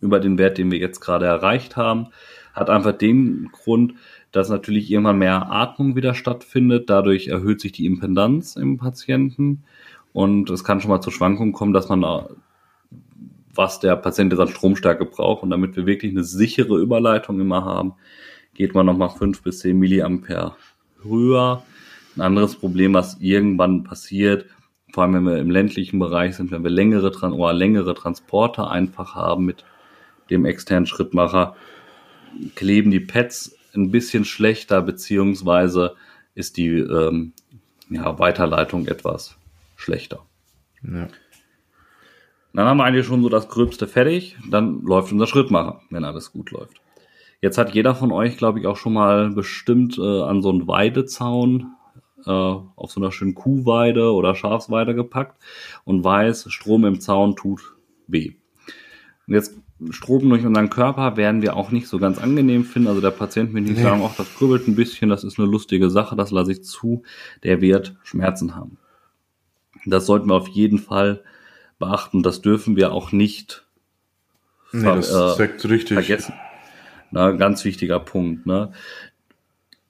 über 0.00 0.18
den 0.18 0.38
Wert, 0.38 0.56
den 0.56 0.70
wir 0.70 0.78
jetzt 0.78 1.00
gerade 1.00 1.26
erreicht 1.26 1.76
haben, 1.76 2.06
hat 2.54 2.70
einfach 2.70 2.92
den 2.92 3.50
Grund, 3.52 3.96
dass 4.32 4.48
natürlich 4.48 4.90
irgendwann 4.90 5.18
mehr 5.18 5.52
Atmung 5.52 5.94
wieder 5.94 6.14
stattfindet. 6.14 6.88
Dadurch 6.88 7.28
erhöht 7.28 7.60
sich 7.60 7.72
die 7.72 7.84
Impedanz 7.84 8.56
im 8.56 8.78
Patienten 8.78 9.64
und 10.12 10.50
es 10.50 10.64
kann 10.64 10.80
schon 10.80 10.90
mal 10.90 11.00
zu 11.00 11.10
Schwankungen 11.10 11.52
kommen, 11.52 11.72
dass 11.72 11.88
man 11.88 12.04
was 13.54 13.80
der 13.80 13.96
Patient 13.96 14.32
jetzt 14.32 14.40
an 14.40 14.48
Stromstärke 14.48 15.04
braucht. 15.04 15.42
Und 15.42 15.50
damit 15.50 15.76
wir 15.76 15.86
wirklich 15.86 16.12
eine 16.12 16.24
sichere 16.24 16.78
Überleitung 16.78 17.40
immer 17.40 17.64
haben, 17.64 17.94
geht 18.54 18.74
man 18.74 18.86
nochmal 18.86 19.10
fünf 19.10 19.42
bis 19.42 19.60
zehn 19.60 19.78
Milliampere 19.78 20.56
höher. 21.02 21.62
Ein 22.16 22.22
anderes 22.22 22.56
Problem, 22.56 22.94
was 22.94 23.18
irgendwann 23.20 23.84
passiert, 23.84 24.46
vor 24.92 25.04
allem 25.04 25.14
wenn 25.14 25.24
wir 25.24 25.38
im 25.38 25.50
ländlichen 25.50 25.98
Bereich 25.98 26.36
sind, 26.36 26.50
wenn 26.50 26.64
wir 26.64 26.70
längere, 26.70 27.10
oder 27.32 27.52
längere 27.52 27.94
Transporte 27.94 28.68
einfach 28.68 29.14
haben 29.14 29.44
mit 29.44 29.64
dem 30.30 30.44
externen 30.44 30.86
Schrittmacher, 30.86 31.54
kleben 32.56 32.90
die 32.90 33.00
Pads 33.00 33.56
ein 33.74 33.90
bisschen 33.90 34.24
schlechter, 34.24 34.82
beziehungsweise 34.82 35.94
ist 36.34 36.56
die 36.56 36.68
ähm, 36.68 37.32
ja, 37.88 38.18
Weiterleitung 38.18 38.86
etwas 38.86 39.39
schlechter. 39.80 40.26
Ja. 40.82 41.08
Dann 42.52 42.66
haben 42.66 42.78
wir 42.78 42.84
eigentlich 42.84 43.06
schon 43.06 43.22
so 43.22 43.28
das 43.28 43.48
Gröbste 43.48 43.86
fertig. 43.86 44.36
Dann 44.50 44.82
läuft 44.82 45.12
unser 45.12 45.26
Schrittmacher, 45.26 45.82
wenn 45.90 46.04
alles 46.04 46.32
gut 46.32 46.50
läuft. 46.50 46.80
Jetzt 47.40 47.58
hat 47.58 47.74
jeder 47.74 47.94
von 47.94 48.12
euch, 48.12 48.36
glaube 48.36 48.60
ich, 48.60 48.66
auch 48.66 48.76
schon 48.76 48.92
mal 48.92 49.30
bestimmt 49.30 49.98
äh, 49.98 50.22
an 50.22 50.42
so 50.42 50.50
einen 50.50 50.68
Weidezaun 50.68 51.74
äh, 52.26 52.30
auf 52.30 52.90
so 52.90 53.00
einer 53.00 53.12
schönen 53.12 53.34
Kuhweide 53.34 54.12
oder 54.12 54.34
Schafsweide 54.34 54.94
gepackt 54.94 55.40
und 55.84 56.04
weiß, 56.04 56.52
Strom 56.52 56.84
im 56.84 57.00
Zaun 57.00 57.36
tut 57.36 57.76
weh. 58.06 58.34
Und 59.26 59.34
jetzt 59.34 59.58
Strom 59.90 60.28
durch 60.28 60.44
unseren 60.44 60.68
Körper 60.68 61.16
werden 61.16 61.40
wir 61.40 61.56
auch 61.56 61.70
nicht 61.70 61.88
so 61.88 61.98
ganz 61.98 62.18
angenehm 62.18 62.64
finden. 62.64 62.88
Also 62.88 63.00
der 63.00 63.12
Patient 63.12 63.54
will 63.54 63.62
nicht 63.62 63.76
nee. 63.76 63.82
sagen, 63.82 64.02
ach, 64.04 64.16
das 64.16 64.34
kribbelt 64.34 64.68
ein 64.68 64.76
bisschen, 64.76 65.08
das 65.08 65.24
ist 65.24 65.38
eine 65.38 65.48
lustige 65.48 65.88
Sache, 65.88 66.16
das 66.16 66.30
lasse 66.30 66.52
ich 66.52 66.64
zu. 66.64 67.04
Der 67.42 67.62
wird 67.62 67.96
Schmerzen 68.02 68.54
haben. 68.54 68.76
Das 69.86 70.06
sollten 70.06 70.28
wir 70.28 70.34
auf 70.34 70.48
jeden 70.48 70.78
Fall 70.78 71.22
beachten. 71.78 72.22
Das 72.22 72.42
dürfen 72.42 72.76
wir 72.76 72.92
auch 72.92 73.12
nicht 73.12 73.64
nee, 74.72 74.84
das 74.84 75.10
äh, 75.10 75.42
richtig. 75.68 75.94
vergessen. 75.94 76.34
Na, 77.10 77.32
ganz 77.32 77.64
wichtiger 77.64 77.98
Punkt. 77.98 78.46
Ne? 78.46 78.72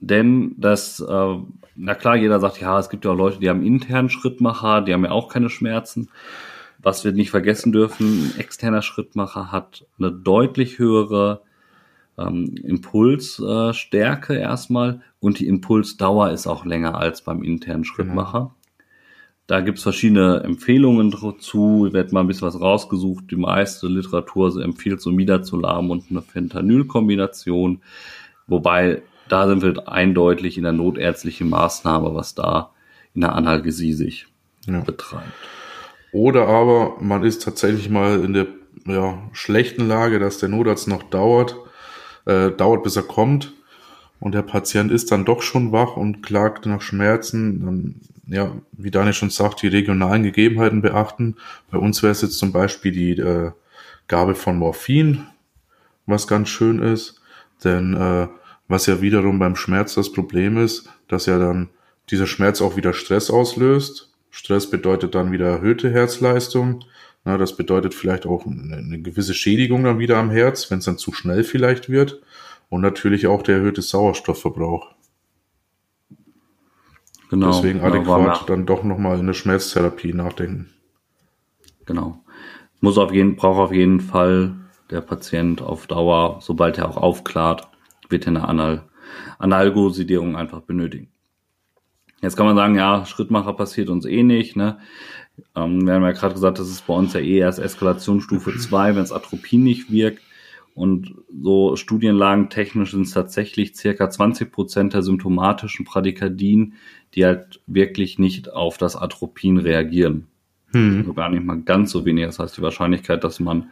Denn 0.00 0.54
das, 0.56 1.00
äh, 1.00 1.36
na 1.76 1.94
klar, 1.94 2.16
jeder 2.16 2.40
sagt, 2.40 2.60
ja, 2.60 2.78
es 2.78 2.88
gibt 2.88 3.04
ja 3.04 3.10
auch 3.10 3.16
Leute, 3.16 3.38
die 3.38 3.50
haben 3.50 3.62
internen 3.62 4.08
Schrittmacher, 4.08 4.80
die 4.80 4.94
haben 4.94 5.04
ja 5.04 5.10
auch 5.10 5.28
keine 5.28 5.50
Schmerzen. 5.50 6.08
Was 6.78 7.04
wir 7.04 7.12
nicht 7.12 7.30
vergessen 7.30 7.72
dürfen, 7.72 8.06
ein 8.06 8.40
externer 8.40 8.80
Schrittmacher 8.80 9.52
hat 9.52 9.84
eine 9.98 10.10
deutlich 10.10 10.78
höhere 10.78 11.42
ähm, 12.16 12.54
Impulsstärke 12.62 14.34
äh, 14.34 14.40
erstmal 14.40 15.02
und 15.20 15.38
die 15.38 15.46
Impulsdauer 15.46 16.30
ist 16.30 16.46
auch 16.46 16.64
länger 16.64 16.96
als 16.96 17.20
beim 17.20 17.42
internen. 17.42 17.84
Schrittmacher. 17.84 18.38
Genau. 18.38 18.54
Da 19.50 19.60
gibt's 19.62 19.82
verschiedene 19.82 20.44
Empfehlungen 20.44 21.10
dazu. 21.10 21.84
Ich 21.88 21.92
werde 21.92 22.14
mal 22.14 22.20
ein 22.20 22.28
bisschen 22.28 22.46
was 22.46 22.60
rausgesucht. 22.60 23.32
Die 23.32 23.36
meiste 23.36 23.88
Literatur 23.88 24.62
empfiehlt 24.62 25.00
so 25.00 25.10
Midazolam 25.10 25.90
und 25.90 26.04
eine 26.08 26.22
Fentanyl-Kombination. 26.22 27.82
Wobei, 28.46 29.02
da 29.28 29.48
sind 29.48 29.62
wir 29.62 29.88
eindeutig 29.88 30.56
in 30.56 30.62
der 30.62 30.72
notärztlichen 30.72 31.48
Maßnahme, 31.48 32.14
was 32.14 32.36
da 32.36 32.70
in 33.12 33.22
der 33.22 33.34
Analgesie 33.34 33.92
sich 33.92 34.28
ja. 34.68 34.82
betreibt. 34.82 35.32
Oder 36.12 36.46
aber 36.46 36.98
man 37.00 37.24
ist 37.24 37.42
tatsächlich 37.42 37.90
mal 37.90 38.22
in 38.22 38.34
der 38.34 38.46
ja, 38.86 39.18
schlechten 39.32 39.88
Lage, 39.88 40.20
dass 40.20 40.38
der 40.38 40.48
Notarzt 40.48 40.86
noch 40.86 41.02
dauert, 41.02 41.56
äh, 42.24 42.52
dauert 42.52 42.84
bis 42.84 42.94
er 42.94 43.02
kommt 43.02 43.52
und 44.20 44.32
der 44.32 44.42
Patient 44.42 44.92
ist 44.92 45.10
dann 45.10 45.24
doch 45.24 45.42
schon 45.42 45.72
wach 45.72 45.96
und 45.96 46.22
klagt 46.22 46.66
nach 46.66 46.82
Schmerzen, 46.82 47.64
dann 47.64 47.94
ja, 48.30 48.52
wie 48.72 48.90
Daniel 48.92 49.12
schon 49.12 49.30
sagt, 49.30 49.62
die 49.62 49.68
regionalen 49.68 50.22
Gegebenheiten 50.22 50.82
beachten. 50.82 51.36
Bei 51.70 51.78
uns 51.78 52.02
wäre 52.02 52.12
es 52.12 52.22
jetzt 52.22 52.38
zum 52.38 52.52
Beispiel 52.52 52.92
die 52.92 53.18
äh, 53.18 53.50
Gabe 54.06 54.36
von 54.36 54.56
Morphin, 54.56 55.26
was 56.06 56.28
ganz 56.28 56.48
schön 56.48 56.80
ist. 56.80 57.20
Denn 57.64 57.94
äh, 57.94 58.28
was 58.68 58.86
ja 58.86 59.00
wiederum 59.00 59.40
beim 59.40 59.56
Schmerz 59.56 59.94
das 59.94 60.12
Problem 60.12 60.58
ist, 60.58 60.88
dass 61.08 61.26
ja 61.26 61.38
dann 61.38 61.70
dieser 62.10 62.28
Schmerz 62.28 62.62
auch 62.62 62.76
wieder 62.76 62.92
Stress 62.92 63.30
auslöst. 63.30 64.12
Stress 64.30 64.70
bedeutet 64.70 65.16
dann 65.16 65.32
wieder 65.32 65.48
erhöhte 65.48 65.90
Herzleistung. 65.90 66.84
Na, 67.24 67.36
das 67.36 67.56
bedeutet 67.56 67.94
vielleicht 67.94 68.26
auch 68.26 68.46
eine, 68.46 68.76
eine 68.76 69.00
gewisse 69.00 69.34
Schädigung 69.34 69.84
dann 69.84 69.98
wieder 69.98 70.18
am 70.18 70.30
Herz, 70.30 70.70
wenn 70.70 70.78
es 70.78 70.84
dann 70.84 70.98
zu 70.98 71.12
schnell 71.12 71.42
vielleicht 71.42 71.88
wird. 71.88 72.22
Und 72.70 72.80
natürlich 72.80 73.26
auch 73.26 73.42
der 73.42 73.56
erhöhte 73.56 73.82
Sauerstoffverbrauch. 73.82 74.94
Genau. 77.28 77.48
Deswegen 77.48 77.80
genau, 77.80 77.90
adäquat 77.94 78.48
dann 78.48 78.64
doch 78.64 78.82
nochmal 78.82 79.16
in 79.16 79.22
eine 79.22 79.34
Schmerztherapie 79.34 80.14
nachdenken. 80.14 80.70
Genau. 81.84 82.24
Muss 82.80 82.96
auf 82.96 83.12
jeden, 83.12 83.36
braucht 83.36 83.58
auf 83.58 83.72
jeden 83.72 84.00
Fall 84.00 84.56
der 84.90 85.00
Patient 85.00 85.60
auf 85.60 85.86
Dauer, 85.86 86.38
sobald 86.40 86.78
er 86.78 86.88
auch 86.88 86.96
aufklart, 86.96 87.68
wird 88.08 88.26
er 88.26 88.28
eine 88.28 88.48
Anal 88.48 88.84
Analgosidierung 89.38 90.36
einfach 90.36 90.60
benötigen. 90.60 91.08
Jetzt 92.22 92.36
kann 92.36 92.46
man 92.46 92.56
sagen, 92.56 92.76
ja, 92.76 93.06
Schrittmacher 93.06 93.54
passiert 93.54 93.88
uns 93.88 94.04
eh 94.04 94.22
nicht, 94.22 94.56
ne? 94.56 94.78
Ähm, 95.56 95.86
wir 95.86 95.94
haben 95.94 96.02
ja 96.02 96.12
gerade 96.12 96.34
gesagt, 96.34 96.58
das 96.58 96.68
ist 96.68 96.86
bei 96.86 96.94
uns 96.94 97.14
ja 97.14 97.20
eh 97.20 97.38
erst 97.38 97.58
Eskalationsstufe 97.58 98.56
2, 98.56 98.94
wenn 98.94 99.02
es 99.02 99.12
Atropin 99.12 99.64
nicht 99.64 99.90
wirkt. 99.90 100.22
Und 100.80 101.14
so 101.42 101.76
Studienlagen 101.76 102.48
technisch 102.48 102.92
sind 102.92 103.02
es 103.02 103.10
tatsächlich 103.10 103.76
circa 103.76 104.08
20 104.08 104.50
Prozent 104.50 104.94
der 104.94 105.02
symptomatischen 105.02 105.84
Pradikardien, 105.84 106.72
die 107.14 107.26
halt 107.26 107.60
wirklich 107.66 108.18
nicht 108.18 108.50
auf 108.50 108.78
das 108.78 108.96
Atropin 108.96 109.58
reagieren. 109.58 110.26
Hm. 110.72 111.00
Also 111.00 111.12
gar 111.12 111.28
nicht 111.28 111.44
mal 111.44 111.60
ganz 111.60 111.90
so 111.90 112.06
wenig. 112.06 112.24
Das 112.24 112.38
heißt, 112.38 112.56
die 112.56 112.62
Wahrscheinlichkeit, 112.62 113.24
dass 113.24 113.40
man 113.40 113.68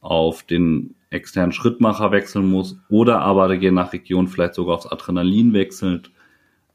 auf 0.00 0.44
den 0.44 0.94
externen 1.10 1.50
Schrittmacher 1.50 2.12
wechseln 2.12 2.48
muss 2.48 2.78
oder 2.88 3.20
aber 3.22 3.52
je 3.52 3.72
nach 3.72 3.92
Region 3.92 4.28
vielleicht 4.28 4.54
sogar 4.54 4.76
aufs 4.76 4.86
Adrenalin 4.86 5.54
wechselt, 5.54 6.12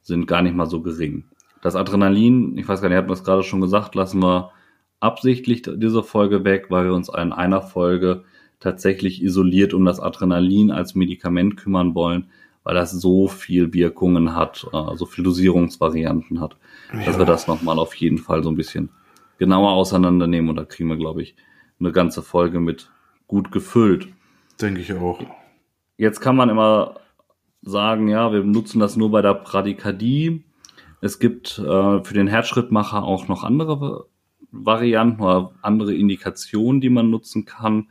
sind 0.01 0.27
gar 0.27 0.41
nicht 0.41 0.57
mal 0.57 0.65
so 0.65 0.81
gering. 0.81 1.23
Das 1.61 1.77
Adrenalin, 1.77 2.57
ich 2.57 2.67
weiß 2.67 2.81
gar 2.81 2.89
nicht, 2.89 2.97
hatten 2.97 3.07
wir 3.07 3.13
es 3.13 3.23
gerade 3.23 3.43
schon 3.43 3.61
gesagt, 3.61 3.95
lassen 3.95 4.21
wir 4.21 4.51
absichtlich 4.99 5.61
diese 5.61 6.03
Folge 6.03 6.43
weg, 6.43 6.65
weil 6.67 6.83
wir 6.83 6.93
uns 6.93 7.07
in 7.07 7.31
einer 7.31 7.61
Folge 7.61 8.25
tatsächlich 8.59 9.23
isoliert 9.23 9.73
um 9.73 9.85
das 9.85 9.99
Adrenalin 9.99 10.71
als 10.71 10.95
Medikament 10.95 11.57
kümmern 11.57 11.95
wollen, 11.95 12.29
weil 12.63 12.75
das 12.75 12.91
so 12.91 13.27
viel 13.27 13.73
Wirkungen 13.73 14.35
hat, 14.35 14.67
äh, 14.73 14.95
so 14.95 15.05
viel 15.05 15.23
Dosierungsvarianten 15.23 16.41
hat, 16.41 16.57
ja. 16.93 17.05
dass 17.05 17.17
wir 17.17 17.25
das 17.25 17.47
nochmal 17.47 17.79
auf 17.79 17.95
jeden 17.95 18.17
Fall 18.17 18.43
so 18.43 18.49
ein 18.49 18.55
bisschen 18.55 18.89
genauer 19.37 19.71
auseinandernehmen 19.71 20.49
und 20.49 20.55
da 20.57 20.65
kriegen 20.65 20.89
wir, 20.89 20.97
glaube 20.97 21.21
ich, 21.21 21.35
eine 21.79 21.91
ganze 21.91 22.21
Folge 22.21 22.59
mit 22.59 22.91
gut 23.27 23.51
gefüllt. 23.51 24.09
Denke 24.61 24.81
ich 24.81 24.93
auch. 24.93 25.21
Jetzt 25.97 26.19
kann 26.19 26.35
man 26.35 26.49
immer 26.49 26.99
sagen, 27.61 28.07
ja, 28.07 28.31
wir 28.31 28.43
nutzen 28.43 28.79
das 28.79 28.97
nur 28.97 29.11
bei 29.11 29.21
der 29.21 29.33
Bradykardie. 29.33 30.43
Es 31.01 31.19
gibt 31.19 31.59
äh, 31.59 32.03
für 32.03 32.13
den 32.13 32.27
Herzschrittmacher 32.27 33.03
auch 33.03 33.27
noch 33.29 33.43
andere 33.43 34.07
Varianten 34.51 35.21
oder 35.21 35.51
andere 35.61 35.93
Indikationen, 35.93 36.81
die 36.81 36.89
man 36.89 37.09
nutzen 37.09 37.45
kann. 37.45 37.87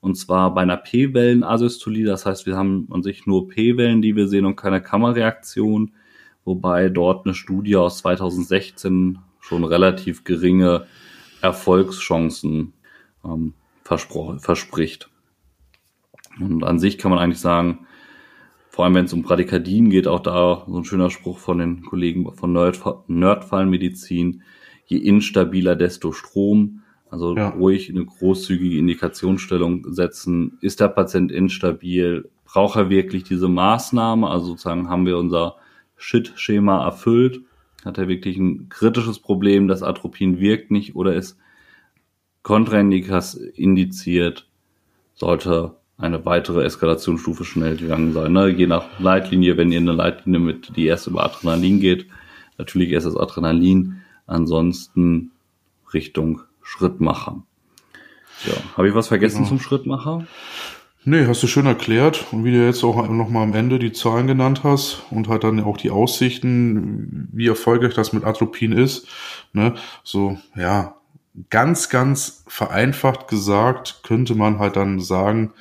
Und 0.00 0.16
zwar 0.16 0.54
bei 0.54 0.62
einer 0.62 0.76
P-Wellen-Asystolie. 0.76 2.06
Das 2.06 2.24
heißt, 2.26 2.46
wir 2.46 2.56
haben 2.56 2.88
an 2.90 3.02
sich 3.02 3.26
nur 3.26 3.48
P-Wellen, 3.48 4.02
die 4.02 4.16
wir 4.16 4.28
sehen 4.28 4.46
und 4.46 4.56
keine 4.56 4.82
Kammerreaktion. 4.82 5.92
Wobei 6.44 6.88
dort 6.88 7.26
eine 7.26 7.34
Studie 7.34 7.76
aus 7.76 7.98
2016 7.98 9.18
schon 9.40 9.64
relativ 9.64 10.24
geringe 10.24 10.86
Erfolgschancen 11.42 12.72
ähm, 13.24 13.54
verspricht. 13.84 15.10
Und 16.38 16.64
an 16.64 16.78
sich 16.78 16.96
kann 16.96 17.10
man 17.10 17.20
eigentlich 17.20 17.40
sagen, 17.40 17.86
vor 18.68 18.84
allem 18.84 18.94
wenn 18.94 19.04
es 19.06 19.12
um 19.12 19.22
Bradykardien 19.22 19.90
geht, 19.90 20.06
auch 20.06 20.20
da 20.20 20.64
so 20.66 20.78
ein 20.78 20.84
schöner 20.84 21.10
Spruch 21.10 21.38
von 21.38 21.58
den 21.58 21.82
Kollegen 21.82 22.32
von 22.34 22.52
Nerd, 22.52 22.80
Nerdfallmedizin, 23.08 24.42
je 24.86 24.98
instabiler, 24.98 25.76
desto 25.76 26.12
Strom. 26.12 26.82
Also 27.10 27.36
ja. 27.36 27.48
ruhig 27.48 27.90
eine 27.90 28.04
großzügige 28.04 28.78
Indikationsstellung 28.78 29.92
setzen. 29.92 30.58
Ist 30.60 30.80
der 30.80 30.88
Patient 30.88 31.32
instabil? 31.32 32.30
Braucht 32.44 32.76
er 32.76 32.88
wirklich 32.88 33.24
diese 33.24 33.48
Maßnahme? 33.48 34.28
Also 34.28 34.46
sozusagen 34.46 34.88
haben 34.88 35.06
wir 35.06 35.18
unser 35.18 35.56
Shit-Schema 35.96 36.84
erfüllt? 36.84 37.42
Hat 37.84 37.98
er 37.98 38.08
wirklich 38.08 38.36
ein 38.36 38.68
kritisches 38.68 39.18
Problem, 39.18 39.66
das 39.66 39.82
Atropin 39.82 40.38
wirkt 40.38 40.70
nicht 40.70 40.94
oder 40.94 41.14
ist 41.14 41.36
kontraindikas 42.42 43.34
indiziert? 43.34 44.48
Sollte 45.14 45.76
eine 45.98 46.24
weitere 46.24 46.64
Eskalationsstufe 46.64 47.44
schnell 47.44 47.76
gegangen 47.76 48.12
sein. 48.12 48.32
Ne? 48.32 48.48
Je 48.48 48.66
nach 48.66 49.00
Leitlinie, 49.00 49.56
wenn 49.56 49.72
ihr 49.72 49.80
eine 49.80 49.92
Leitlinie 49.92 50.40
mit, 50.40 50.76
die 50.76 50.86
erst 50.86 51.06
über 51.06 51.24
Adrenalin 51.24 51.80
geht, 51.80 52.06
natürlich 52.56 52.90
erst 52.90 53.06
das 53.06 53.16
Adrenalin, 53.16 54.00
ansonsten 54.26 55.32
Richtung 55.92 56.42
Schrittmacher. 56.70 57.42
Ja, 58.46 58.54
habe 58.76 58.88
ich 58.88 58.94
was 58.94 59.08
vergessen 59.08 59.38
genau. 59.38 59.48
zum 59.48 59.60
Schrittmacher? 59.60 60.26
Nee, 61.04 61.26
hast 61.26 61.42
du 61.42 61.48
schön 61.48 61.66
erklärt. 61.66 62.26
Und 62.30 62.44
wie 62.44 62.52
du 62.52 62.64
jetzt 62.64 62.84
auch 62.84 63.08
nochmal 63.08 63.42
am 63.42 63.54
Ende 63.54 63.80
die 63.80 63.92
Zahlen 63.92 64.28
genannt 64.28 64.62
hast 64.62 65.02
und 65.10 65.28
halt 65.28 65.42
dann 65.42 65.58
auch 65.60 65.76
die 65.76 65.90
Aussichten, 65.90 67.28
wie 67.32 67.48
erfolgreich 67.48 67.94
das 67.94 68.12
mit 68.12 68.24
Atropin 68.24 68.70
ist. 68.70 69.08
Ne? 69.52 69.74
So, 70.04 70.38
ja, 70.54 70.94
ganz, 71.50 71.88
ganz 71.88 72.44
vereinfacht 72.46 73.26
gesagt 73.26 74.00
könnte 74.04 74.36
man 74.36 74.60
halt 74.60 74.76
dann 74.76 75.00
sagen, 75.00 75.52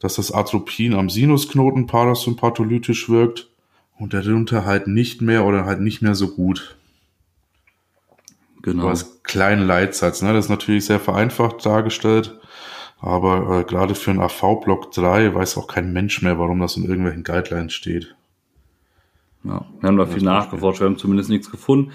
dass 0.00 0.14
das 0.14 0.32
Atropin 0.32 0.94
am 0.94 1.10
Sinusknoten 1.10 1.86
parasympatholytisch 1.86 3.10
wirkt 3.10 3.50
und 3.98 4.14
darunter 4.14 4.64
halt 4.64 4.86
nicht 4.86 5.20
mehr 5.20 5.44
oder 5.44 5.66
halt 5.66 5.80
nicht 5.80 6.00
mehr 6.00 6.14
so 6.14 6.28
gut. 6.28 6.76
Genau. 8.62 8.88
als 8.88 9.22
kleinen 9.24 9.66
Leitsatz. 9.66 10.22
Ne? 10.22 10.32
Das 10.32 10.46
ist 10.46 10.50
natürlich 10.50 10.84
sehr 10.84 11.00
vereinfacht 11.00 11.66
dargestellt. 11.66 12.38
Aber 13.00 13.60
äh, 13.60 13.64
gerade 13.64 13.96
für 13.96 14.12
einen 14.12 14.20
AV-Block 14.20 14.92
3 14.92 15.34
weiß 15.34 15.58
auch 15.58 15.66
kein 15.66 15.92
Mensch 15.92 16.22
mehr, 16.22 16.38
warum 16.38 16.60
das 16.60 16.76
in 16.76 16.84
irgendwelchen 16.84 17.24
Guidelines 17.24 17.72
steht. 17.72 18.14
Ja, 19.42 19.66
wir 19.80 19.88
haben 19.88 19.96
da 19.96 20.06
viel 20.06 20.22
nachgeforscht, 20.22 20.80
wir 20.80 20.86
haben 20.86 20.96
zumindest 20.96 21.28
nichts 21.28 21.50
gefunden. 21.50 21.90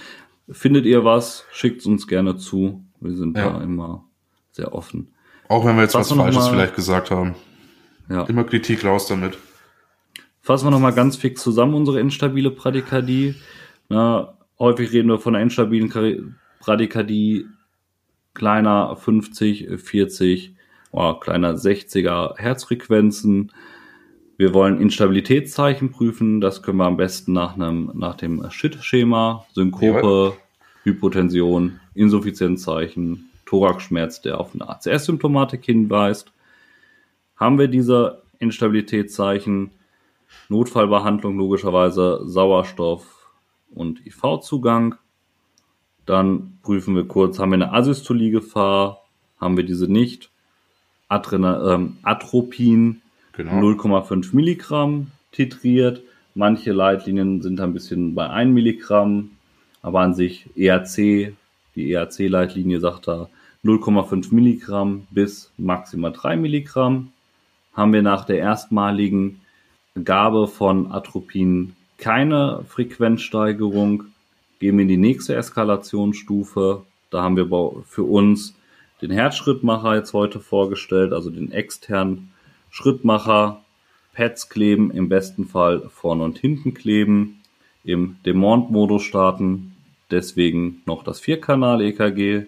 Findet 0.50 0.86
ihr 0.86 1.06
was, 1.06 1.46
schickt 1.54 1.86
uns 1.86 2.08
gerne 2.08 2.36
zu. 2.36 2.84
Wir 3.00 3.16
sind 3.16 3.38
ja. 3.38 3.52
da 3.52 3.62
immer 3.62 4.04
sehr 4.52 4.74
offen. 4.74 5.14
Auch 5.48 5.66
wenn 5.66 5.78
wir 5.78 5.84
jetzt 5.84 5.94
Fassen 5.94 6.18
was 6.18 6.26
Falsches 6.26 6.44
mal, 6.44 6.52
vielleicht 6.52 6.76
gesagt 6.76 7.12
haben. 7.12 7.36
Ja. 8.10 8.24
Immer 8.24 8.44
Kritik 8.44 8.84
raus 8.84 9.08
damit. 9.08 9.38
Fassen 10.42 10.68
wir 10.68 10.72
nochmal 10.72 10.94
ganz 10.94 11.16
fix 11.16 11.42
zusammen 11.42 11.74
unsere 11.74 12.02
instabile 12.02 12.52
Prädikadie. 12.52 13.36
Na, 13.88 14.38
häufig 14.60 14.92
reden 14.92 15.08
wir 15.08 15.20
von 15.20 15.36
einer 15.36 15.44
instabilen 15.44 15.90
Bradykardie 16.60 17.46
kleiner 18.34 18.96
50, 18.96 19.80
40 19.80 20.56
oder 20.92 21.20
kleiner 21.20 21.56
60er 21.56 22.38
Herzfrequenzen. 22.38 23.52
Wir 24.38 24.54
wollen 24.54 24.80
Instabilitätszeichen 24.80 25.92
prüfen. 25.92 26.42
Das 26.42 26.62
können 26.62 26.78
wir 26.78 26.86
am 26.86 26.98
besten 26.98 27.34
nach, 27.34 27.56
einem, 27.56 27.92
nach 27.96 28.16
dem 28.16 28.50
Shit-Schema, 28.50 29.46
Synkope, 29.54 30.34
ja. 30.36 30.44
Hypotension, 30.84 31.80
Insuffizienzzeichen, 31.96 33.30
Thoraxschmerz, 33.46 34.22
der 34.22 34.40
auf 34.40 34.54
eine 34.54 34.70
ACS-Symptomatik 34.70 35.66
hinweist. 35.66 36.32
Haben 37.36 37.58
wir 37.58 37.68
diese 37.68 38.22
Instabilitätszeichen, 38.40 39.72
Notfallbehandlung 40.50 41.38
logischerweise 41.38 42.22
Sauerstoff 42.26 43.30
und 43.74 44.06
IV-Zugang. 44.06 44.96
Dann 46.08 46.58
prüfen 46.64 46.96
wir 46.96 47.06
kurz, 47.06 47.38
haben 47.38 47.52
wir 47.52 47.56
eine 47.56 47.74
Asystolie-Gefahr, 47.74 49.04
haben 49.40 49.58
wir 49.58 49.66
diese 49.66 49.92
nicht. 49.92 50.32
Adrena, 51.10 51.74
ähm, 51.74 51.98
Atropin 52.02 53.02
genau. 53.34 53.60
0,5 53.60 54.36
Milligramm 54.36 55.12
titriert. 55.32 56.02
Manche 56.34 56.72
Leitlinien 56.72 57.42
sind 57.42 57.60
ein 57.60 57.74
bisschen 57.74 58.16
bei 58.16 58.30
1 58.30 58.54
Milligramm, 58.54 59.32
aber 59.82 60.00
an 60.00 60.14
sich 60.14 60.50
ERC, 60.56 61.34
die 61.76 61.92
ERC-Leitlinie 61.92 62.80
sagt 62.80 63.08
da 63.08 63.30
0,5 63.64 64.34
Milligramm 64.34 65.08
bis 65.10 65.52
maximal 65.58 66.14
3 66.14 66.38
Milligramm. 66.38 67.12
Haben 67.74 67.94
wir 67.94 68.02
nach 68.02 68.26
der 68.26 68.38
erstmaligen 68.38 69.42
Gabe 70.04 70.48
von 70.48 70.92
Atropin 70.92 71.76
keine 71.98 72.64
Frequenzsteigerung, 72.68 74.06
gehen 74.60 74.78
wir 74.78 74.84
in 74.84 74.88
die 74.88 74.98
nächste 74.98 75.36
Eskalationsstufe. 75.36 76.84
Da 77.10 77.24
haben 77.24 77.38
wir 77.38 77.48
für 77.86 78.04
uns 78.04 78.56
den 79.02 79.12
Herzschrittmacher 79.12 79.96
jetzt 79.96 80.14
heute 80.14 80.40
vorgestellt, 80.40 81.14
also 81.14 81.30
den 81.30 81.52
externen 81.52 82.32
Schrittmacher. 82.70 83.62
Pads 84.18 84.50
kleben, 84.50 84.90
im 84.90 85.10
besten 85.10 85.46
Fall 85.46 85.90
vorne 85.90 86.24
und 86.24 86.40
hinten 86.40 86.74
kleben, 86.74 87.44
im 87.84 88.18
Demont-Modus 88.26 89.04
starten, 89.04 89.76
deswegen 90.10 90.82
noch 90.88 91.04
das 91.04 91.20
Vierkanal-EKG 91.20 92.48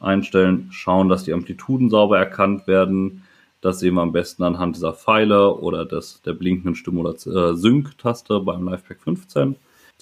einstellen, 0.00 0.66
schauen, 0.72 1.08
dass 1.08 1.22
die 1.22 1.32
Amplituden 1.32 1.90
sauber 1.90 2.18
erkannt 2.18 2.66
werden. 2.66 3.22
Das 3.60 3.78
sehen 3.78 3.94
wir 3.94 4.02
am 4.02 4.10
besten 4.10 4.42
anhand 4.42 4.74
dieser 4.74 4.94
Pfeile 4.94 5.54
oder 5.54 5.84
des, 5.84 6.22
der 6.22 6.32
blinkenden 6.32 6.74
Stimulation, 6.74 7.36
äh, 7.36 7.54
Sync-Taste 7.54 8.40
beim 8.40 8.68
LivePack 8.68 9.00
15. 9.00 9.54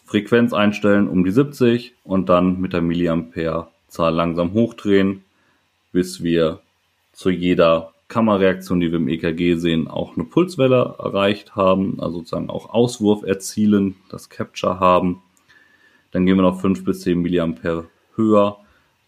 Frequenz 0.04 0.52
einstellen 0.52 1.08
um 1.08 1.24
die 1.24 1.30
70 1.30 1.94
und 2.04 2.28
dann 2.28 2.60
mit 2.60 2.72
der 2.72 2.82
Milliampere-Zahl 2.82 4.14
langsam 4.14 4.52
hochdrehen, 4.52 5.24
bis 5.92 6.22
wir 6.22 6.60
zu 7.12 7.30
jeder 7.30 7.92
Kammerreaktion, 8.08 8.80
die 8.80 8.90
wir 8.90 8.98
im 8.98 9.08
EKG 9.08 9.56
sehen, 9.56 9.88
auch 9.88 10.14
eine 10.14 10.24
Pulswelle 10.24 10.96
erreicht 10.98 11.56
haben, 11.56 12.00
also 12.00 12.18
sozusagen 12.18 12.50
auch 12.50 12.70
Auswurf 12.70 13.22
erzielen, 13.22 13.96
das 14.10 14.28
Capture 14.28 14.78
haben. 14.78 15.22
Dann 16.12 16.26
gehen 16.26 16.36
wir 16.36 16.42
noch 16.42 16.60
5 16.60 16.84
bis 16.84 17.00
10 17.00 17.20
Milliampere 17.20 17.86
höher, 18.14 18.58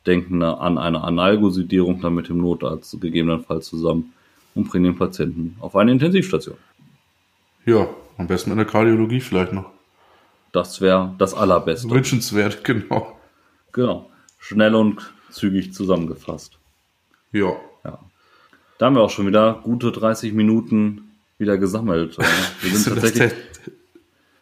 denken 0.07 0.43
an 0.43 0.79
eine 0.79 1.05
Analgosidierung 1.05 2.01
dann 2.01 2.15
mit 2.15 2.29
dem 2.29 2.39
Notarzt 2.39 3.01
gegebenenfalls 3.01 3.69
zusammen 3.69 4.13
und 4.55 4.69
bringen 4.69 4.85
den 4.85 4.97
Patienten 4.97 5.57
auf 5.61 5.77
eine 5.77 5.93
Intensivstation. 5.93 6.57
Ja, 7.65 7.89
am 8.17 8.27
besten 8.27 8.51
in 8.51 8.57
der 8.57 8.67
Kardiologie 8.67 9.21
vielleicht 9.21 9.53
noch. 9.53 9.76
Das 10.57 10.81
wäre 10.81 11.15
das 11.19 11.35
Allerbeste. 11.35 11.91
Wünschenswert, 11.91 12.65
genau. 12.65 13.21
Genau. 13.73 14.09
Schnell 14.39 14.75
und 14.75 15.13
zügig 15.31 15.75
zusammengefasst. 15.75 16.59
Ja. 17.31 17.57
ja. 17.85 17.99
Da 18.79 18.87
haben 18.87 18.97
wir 18.97 19.03
auch 19.03 19.11
schon 19.11 19.27
wieder 19.27 19.61
gute 19.63 19.93
30 19.93 20.33
Minuten 20.33 21.11
wieder 21.37 21.59
gesammelt. 21.59 22.17
Wir 22.63 22.71
sind 22.75 22.95
tatsächlich 22.95 23.35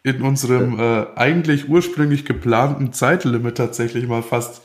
in 0.03 0.21
unserem 0.21 0.79
äh, 0.79 1.07
eigentlich 1.17 1.67
ursprünglich 1.67 2.23
geplanten 2.23 2.93
Zeitlimit 2.93 3.57
tatsächlich 3.57 4.07
mal 4.07 4.23
fast 4.23 4.61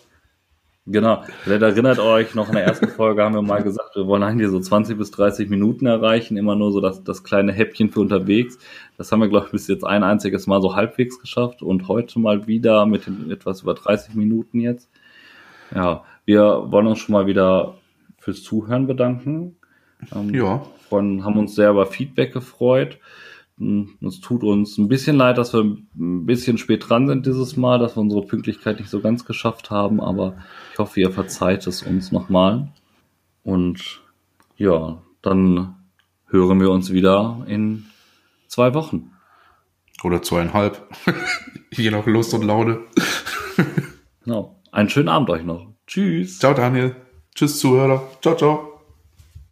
Genau. 0.86 1.22
Vielleicht 1.44 1.62
erinnert 1.62 1.98
euch, 1.98 2.34
noch 2.34 2.48
in 2.48 2.54
der 2.54 2.64
ersten 2.64 2.88
Folge 2.88 3.22
haben 3.22 3.34
wir 3.34 3.42
mal 3.42 3.62
gesagt, 3.62 3.94
wir 3.94 4.06
wollen 4.06 4.22
eigentlich 4.22 4.48
so 4.48 4.58
20 4.58 4.96
bis 4.98 5.10
30 5.12 5.48
Minuten 5.48 5.86
erreichen, 5.86 6.36
immer 6.36 6.56
nur 6.56 6.72
so 6.72 6.80
das, 6.80 7.04
das 7.04 7.22
kleine 7.22 7.52
Häppchen 7.52 7.90
für 7.90 8.00
unterwegs. 8.00 8.58
Das 9.00 9.10
haben 9.10 9.20
wir, 9.20 9.30
glaube 9.30 9.46
ich, 9.46 9.52
bis 9.52 9.66
jetzt 9.66 9.82
ein 9.82 10.04
einziges 10.04 10.46
Mal 10.46 10.60
so 10.60 10.76
halbwegs 10.76 11.18
geschafft 11.18 11.62
und 11.62 11.88
heute 11.88 12.18
mal 12.18 12.46
wieder 12.46 12.84
mit 12.84 13.06
den 13.06 13.30
etwas 13.30 13.62
über 13.62 13.72
30 13.72 14.14
Minuten 14.14 14.60
jetzt. 14.60 14.90
Ja, 15.74 16.04
wir 16.26 16.66
wollen 16.70 16.86
uns 16.86 16.98
schon 16.98 17.14
mal 17.14 17.26
wieder 17.26 17.78
fürs 18.18 18.42
Zuhören 18.42 18.86
bedanken. 18.86 19.56
Ähm, 20.14 20.34
ja. 20.34 20.66
Von, 20.90 21.24
haben 21.24 21.38
uns 21.38 21.54
sehr 21.54 21.70
über 21.70 21.86
Feedback 21.86 22.34
gefreut. 22.34 22.98
Hm, 23.56 23.88
es 24.06 24.20
tut 24.20 24.44
uns 24.44 24.76
ein 24.76 24.88
bisschen 24.88 25.16
leid, 25.16 25.38
dass 25.38 25.54
wir 25.54 25.62
ein 25.62 26.26
bisschen 26.26 26.58
spät 26.58 26.86
dran 26.86 27.06
sind 27.06 27.24
dieses 27.24 27.56
Mal, 27.56 27.78
dass 27.78 27.96
wir 27.96 28.02
unsere 28.02 28.26
Pünktlichkeit 28.26 28.80
nicht 28.80 28.90
so 28.90 29.00
ganz 29.00 29.24
geschafft 29.24 29.70
haben, 29.70 30.02
aber 30.02 30.36
ich 30.74 30.78
hoffe, 30.78 31.00
ihr 31.00 31.10
verzeiht 31.10 31.66
es 31.66 31.82
uns 31.82 32.12
nochmal. 32.12 32.68
Und 33.44 34.02
ja, 34.58 35.00
dann 35.22 35.76
hören 36.26 36.60
wir 36.60 36.70
uns 36.70 36.92
wieder 36.92 37.38
in 37.46 37.86
zwei 38.50 38.74
Wochen. 38.74 39.12
Oder 40.02 40.22
zweieinhalb. 40.22 40.86
Je 41.72 41.90
nach 41.90 42.06
Lust 42.06 42.34
und 42.34 42.42
Laune. 42.42 42.80
Genau. 44.24 44.60
Einen 44.72 44.88
schönen 44.88 45.08
Abend 45.08 45.30
euch 45.30 45.44
noch. 45.44 45.72
Tschüss. 45.86 46.38
Ciao 46.38 46.54
Daniel. 46.54 46.96
Tschüss 47.34 47.58
Zuhörer. 47.58 48.02
Ciao, 48.20 48.36
ciao. 48.36 48.69